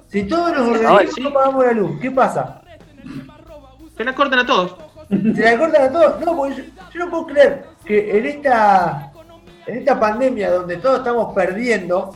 [0.09, 1.20] Si todos nos organizamos sí.
[1.22, 2.62] no pagamos la luz, ¿qué pasa?
[3.97, 4.76] Se la cortan a todos.
[5.11, 6.20] ¿Se la cortan a todos?
[6.20, 6.62] No, porque yo,
[6.93, 9.12] yo no puedo creer que en esta,
[9.66, 12.14] en esta pandemia donde todos estamos perdiendo,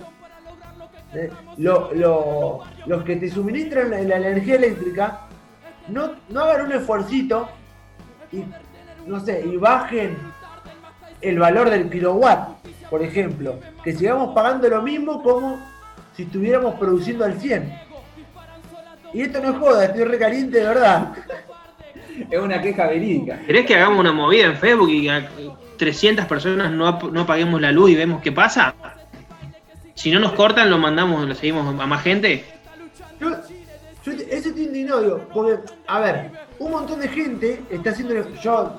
[1.14, 5.20] eh, lo- lo- los que te suministran la, la energía eléctrica
[5.88, 7.48] no, no hagan un esfuercito
[8.30, 8.44] y,
[9.06, 10.16] no sé, y bajen
[11.20, 12.58] el valor del kilowatt,
[12.90, 13.58] por ejemplo.
[13.82, 15.60] Que sigamos pagando lo mismo como
[16.16, 17.72] si estuviéramos produciendo al 100.
[19.14, 21.12] Y esto no es joda, estoy recaliente de verdad.
[22.30, 23.38] Es una queja verídica.
[23.46, 25.30] ¿Querés que hagamos una movida en Facebook y a
[25.76, 28.74] 300 personas no, no apaguemos la luz y vemos qué pasa?
[29.94, 32.44] Si no nos cortan, lo mandamos, lo seguimos a más gente.
[33.20, 33.30] Yo,
[34.04, 38.14] yo eso estoy indignado, digo, porque, a ver, un montón de gente está haciendo.
[38.40, 38.76] Yo,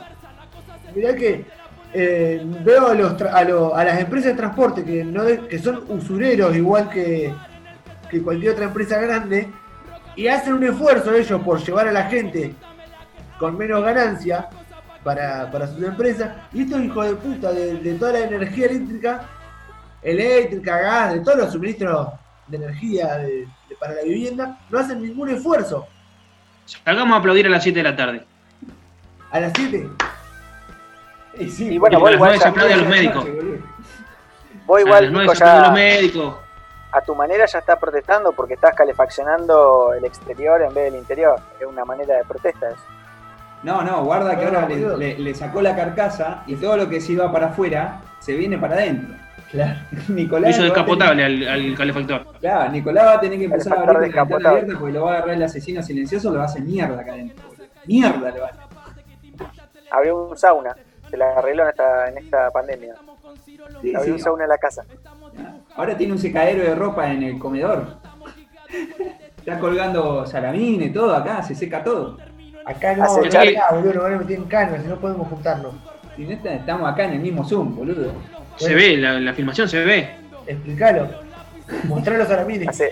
[0.94, 1.46] mirá que
[1.94, 5.58] eh, veo a, los a, lo- a las empresas de transporte que, no de- que
[5.60, 7.34] son usureros igual que,
[8.10, 9.50] que cualquier otra empresa grande
[10.16, 12.54] y hacen un esfuerzo ellos por llevar a la gente
[13.40, 14.48] con menos ganancia
[15.04, 16.30] para, para sus empresas.
[16.54, 19.22] Y estos hijos de puta de, de toda la energía eléctrica,
[20.02, 22.10] eléctrica, gas, de todos los suministros
[22.48, 25.88] de energía de- de- para la vivienda, no hacen ningún esfuerzo.
[26.84, 28.26] Salgamos a aplaudir a las 7 de la tarde.
[29.32, 29.88] A las 7,
[31.40, 32.88] Y sí, Y bueno, Y a vos las igual 9 se ya- aplaude a los
[32.88, 33.28] médicos.
[34.66, 36.36] Vos A igual, las 9 Nico, se aplaude a los ya médicos.
[36.92, 41.40] a tu manera ya estás protestando porque estás calefaccionando el exterior en vez del interior.
[41.60, 42.84] Es una manera de protesta eso.
[43.64, 44.98] No, no, guarda que ahora le, boludo.
[44.98, 48.58] le- le sacó la carcasa y todo lo que se iba para afuera se viene
[48.58, 49.16] para adentro.
[49.52, 49.80] claro.
[50.10, 50.52] Nicolás.
[50.52, 52.26] Hizo descapotable al, al calefactor.
[52.40, 55.12] Claro, Nicolás va a tener que empezar a abrir la ventana abierta porque lo va
[55.12, 57.50] a agarrar el asesino silencioso, lo va a hacer mierda acá adentro.
[57.86, 58.64] Mierda le va a hacer.
[59.92, 60.76] Abrió un sauna,
[61.10, 62.96] se la arregló en esta, en esta pandemia.
[63.82, 64.12] Sí, Abrió sí.
[64.12, 64.84] un sauna en la casa.
[65.76, 67.98] Ahora tiene un secadero de ropa en el comedor.
[69.38, 72.18] Está colgando salamines, todo acá, se seca todo.
[72.66, 73.28] Acá no, Hace no,
[73.62, 75.74] acá, boludo, van a meter en canas, si no podemos juntarnos.
[76.16, 78.12] Si no está- estamos acá en el mismo Zoom, boludo.
[78.58, 80.16] Se ve, la, la filmación se ve.
[80.46, 81.08] Explícalo.
[81.86, 82.68] Mostrar los aramines.
[82.68, 82.92] Hace,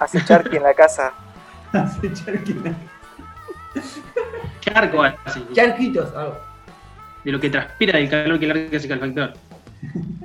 [0.00, 1.12] hace charqui en la casa.
[1.72, 2.74] Hace charquina.
[4.60, 5.46] Charco así.
[5.52, 6.36] Charquitos, algo.
[7.28, 9.34] De lo que transpira del calor que larga ese calefactor.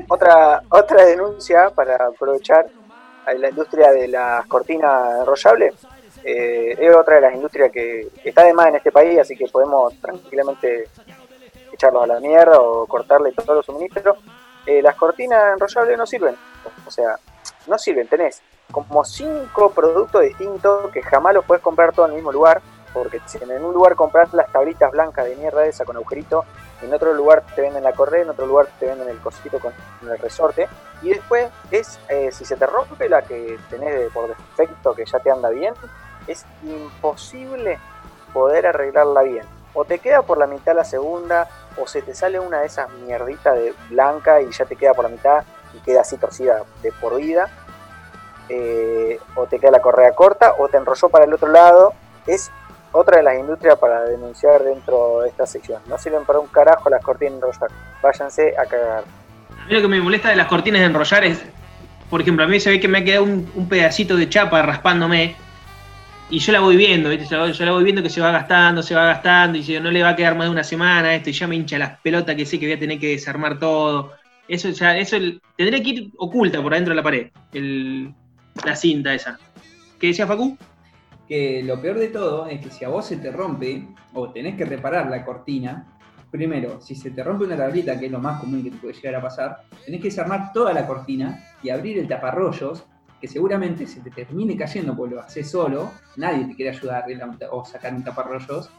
[0.08, 2.66] Otra, otra denuncia para aprovechar
[3.26, 5.74] a la industria de las cortinas enrollables
[6.24, 9.47] eh, es otra de las industrias que está de más en este país, así que
[9.47, 10.88] podemos tranquilamente
[11.74, 14.18] echarlos a la mierda o cortarle todos los suministros.
[14.66, 16.38] Eh, las cortinas enrollables no sirven,
[16.88, 17.18] o sea,
[17.68, 18.41] no sirven, tenés
[18.72, 22.62] como cinco productos distintos que jamás los puedes comprar todo en el mismo lugar,
[22.93, 26.45] porque si en un lugar compras las tablitas blancas de mierda esa con agujerito,
[26.84, 29.74] en otro lugar te venden la correa, en otro lugar te venden el cosito con
[30.02, 30.68] el resorte,
[31.02, 35.20] y después es, eh, si se te rompe la que tenés por defecto que ya
[35.20, 35.74] te anda bien,
[36.28, 37.80] es imposible
[38.34, 39.46] poder arreglarla bien.
[39.74, 41.50] O te queda por la mitad la segunda,
[41.82, 45.06] o se te sale una de esas mierditas de blanca y ya te queda por
[45.06, 47.50] la mitad y queda así torcida de por vida.
[48.50, 51.94] Eh, o te queda la correa corta, o te enrolló para el otro lado.
[52.28, 52.52] Es
[52.94, 55.82] otra de las industrias para denunciar dentro de esta sección.
[55.88, 57.70] No sirven para un carajo las cortinas enrollar.
[58.02, 59.04] Váyanse a cagar.
[59.62, 61.44] A mí lo que me molesta de las cortinas de enrollar es,
[62.10, 65.36] por ejemplo, a mí se ve que me ha quedado un, pedacito de chapa raspándome
[66.30, 67.26] y yo la voy viendo, ¿viste?
[67.26, 69.89] Yo, yo la voy viendo que se va gastando, se va gastando y yo, no
[69.91, 72.36] le va a quedar más de una semana esto y ya me hincha las pelotas
[72.36, 74.14] que sé que voy a tener que desarmar todo.
[74.48, 75.18] Eso ya, eso
[75.58, 78.14] tendría que ir oculta por adentro de la pared, el-
[78.64, 79.39] la cinta esa.
[80.00, 80.58] ¿Qué decía Facu?
[81.28, 84.55] Que lo peor de todo es que si a vos se te rompe o tenés
[84.55, 85.97] que reparar la cortina,
[86.30, 88.93] primero, si se te rompe una tablita, que es lo más común que te puede
[88.93, 92.84] llegar a pasar, tenés que desarmar toda la cortina y abrir el taparrollos,
[93.21, 97.05] que seguramente se te termine cayendo porque lo haces solo, nadie te quiere ayudar
[97.51, 98.69] o sacar un taparrollos,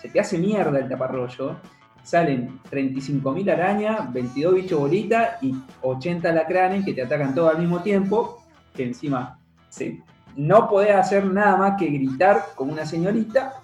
[0.00, 1.56] se te hace mierda el taparrollo,
[2.02, 7.82] salen 35.000 arañas, 22 bichos bolitas y 80 lacranes que te atacan todo al mismo
[7.82, 8.42] tiempo,
[8.74, 9.38] que encima
[9.68, 10.00] se
[10.36, 13.54] no podés hacer nada más que gritar como una señorita.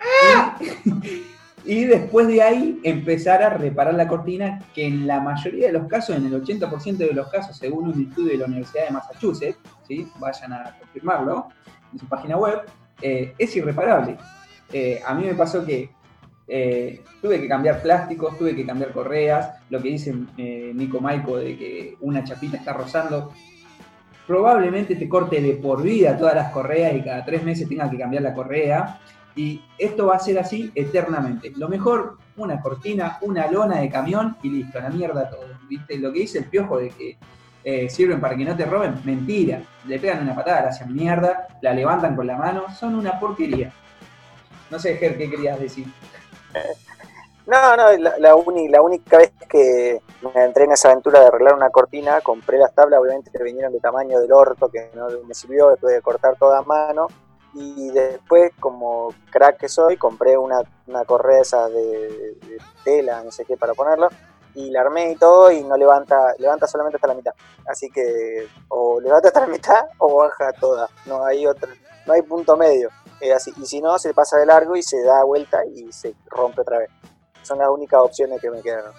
[1.66, 5.86] Y, después de ahí empezar a reparar la cortina, que en la mayoría de los
[5.86, 9.58] casos, en el 80% de los casos, según un estudio de la Universidad de Massachusetts,
[9.88, 10.06] ¿sí?
[10.18, 11.48] vayan a confirmarlo
[11.90, 12.64] en su página web,
[13.00, 14.18] eh, es irreparable.
[14.72, 15.90] Eh, a mí me pasó que
[16.48, 21.56] eh, tuve que cambiar plásticos, tuve que cambiar correas, lo que dice Nico Maico de
[21.56, 23.32] que una chapita está rozando,
[24.26, 27.98] probablemente te corte de por vida todas las correas y cada tres meses tengas que
[27.98, 29.00] cambiar la correa.
[29.36, 31.52] Y esto va a ser así eternamente.
[31.56, 35.48] Lo mejor, una cortina, una lona de camión y listo, la mierda todo.
[35.68, 35.98] ¿Viste?
[35.98, 37.16] Lo que dice el piojo de que
[37.64, 39.62] eh, sirven para que no te roben, mentira.
[39.86, 43.72] Le pegan una patada, la hacen mierda, la levantan con la mano, son una porquería.
[44.70, 45.86] No sé, Ger, ¿qué querías decir?
[47.46, 48.34] No, no, la, la, la
[48.82, 53.00] única vez que me entré en esa aventura de arreglar una cortina, compré las tablas,
[53.00, 56.60] obviamente que vinieron de tamaño del orto, que no me sirvió, después de cortar toda
[56.60, 57.08] a mano.
[57.52, 60.62] Y después, como crack que soy, compré una,
[61.06, 62.36] correa de,
[62.82, 64.08] tela, no sé qué, para ponerlo.
[64.54, 67.34] Y la armé y todo, y no levanta, levanta solamente hasta la mitad.
[67.66, 70.88] Así que o levanta hasta la mitad o baja toda.
[71.06, 71.68] No hay otra,
[72.06, 72.88] no hay punto medio.
[73.34, 73.52] Así.
[73.56, 76.78] Y si no, se pasa de largo y se da vuelta y se rompe otra
[76.78, 76.90] vez
[77.44, 78.92] son las únicas opciones que me quedaron.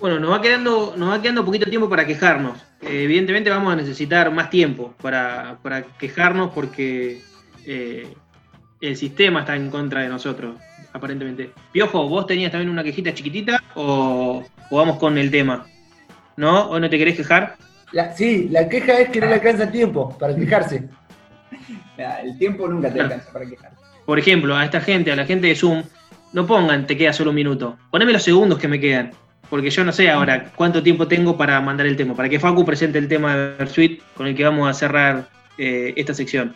[0.00, 2.58] Bueno, nos va quedando, nos va quedando poquito tiempo para quejarnos.
[2.82, 7.20] Eh, evidentemente vamos a necesitar más tiempo para, para quejarnos porque
[7.66, 8.06] eh,
[8.80, 10.56] el sistema está en contra de nosotros,
[10.92, 11.50] aparentemente.
[11.72, 15.66] Piojo, ¿vos tenías también una quejita chiquitita o, o vamos con el tema?
[16.36, 16.70] ¿No?
[16.70, 17.56] ¿O no te querés quejar?
[17.90, 20.88] La- sí, la queja es que no le alcanza tiempo para quejarse.
[22.22, 23.72] El tiempo nunca te alcanza para quejar.
[24.06, 25.82] Por ejemplo, a esta gente, a la gente de Zoom,
[26.32, 27.76] no pongan te queda solo un minuto.
[27.90, 29.12] Poneme los segundos que me quedan.
[29.48, 32.14] Porque yo no sé ahora cuánto tiempo tengo para mandar el tema.
[32.14, 35.94] Para que Facu presente el tema de Versuit con el que vamos a cerrar eh,
[35.96, 36.54] esta sección.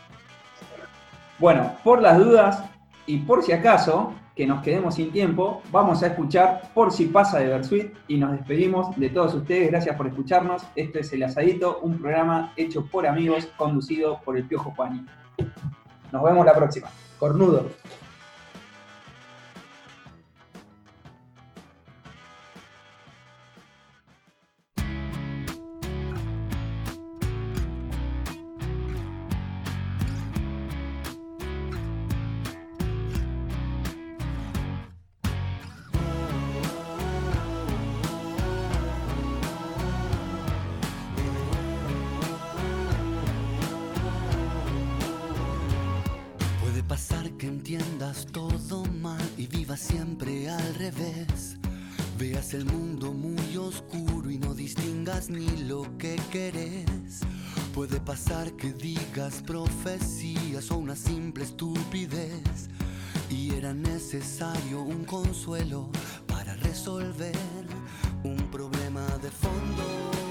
[1.38, 2.62] Bueno, por las dudas
[3.06, 7.38] y por si acaso que nos quedemos sin tiempo, vamos a escuchar Por si pasa
[7.38, 9.70] de Versuit y nos despedimos de todos ustedes.
[9.70, 10.62] Gracias por escucharnos.
[10.76, 15.04] Esto es El Asadito, un programa hecho por amigos, conducido por el Piojo Juani.
[16.12, 16.88] Nos vemos la próxima.
[17.18, 17.70] Cornudo.
[50.82, 51.56] Revés.
[52.18, 57.20] Veas el mundo muy oscuro y no distingas ni lo que querés.
[57.72, 62.68] Puede pasar que digas profecías o una simple estupidez.
[63.30, 65.88] Y era necesario un consuelo
[66.26, 67.64] para resolver
[68.24, 70.21] un problema de fondo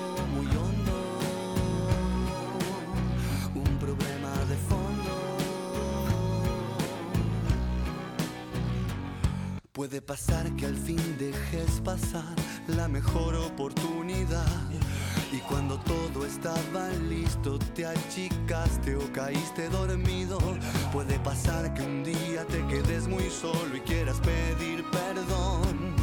[9.73, 12.35] Puede pasar que al fin dejes pasar
[12.67, 14.45] la mejor oportunidad.
[15.31, 20.39] Y cuando todo estaba listo, te achicaste o caíste dormido.
[20.91, 25.95] Puede pasar que un día te quedes muy solo y quieras pedir perdón.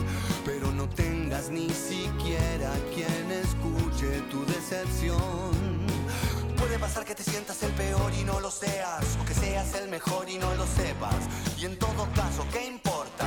[0.46, 5.86] Pero no tengas ni siquiera quien escuche tu decepción.
[6.56, 9.90] Puede pasar que te sientas el peor y no lo seas, o que seas el
[9.90, 11.14] mejor y no lo sepas.
[11.58, 13.17] Y en todo caso, ¿qué importa?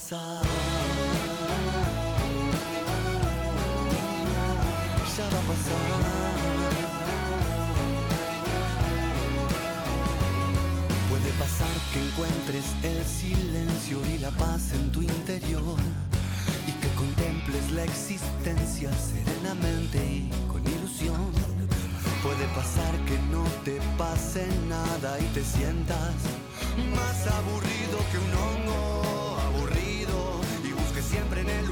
[0.00, 0.42] Pasar.
[5.16, 5.88] Ya va a pasar.
[11.10, 15.76] Puede pasar que encuentres el silencio y la paz en tu interior
[16.66, 21.32] y que contemples la existencia serenamente y con ilusión.
[22.22, 26.14] Puede pasar que no te pase nada y te sientas
[26.94, 29.19] más aburrido que un hongo
[31.10, 31.69] siempre en el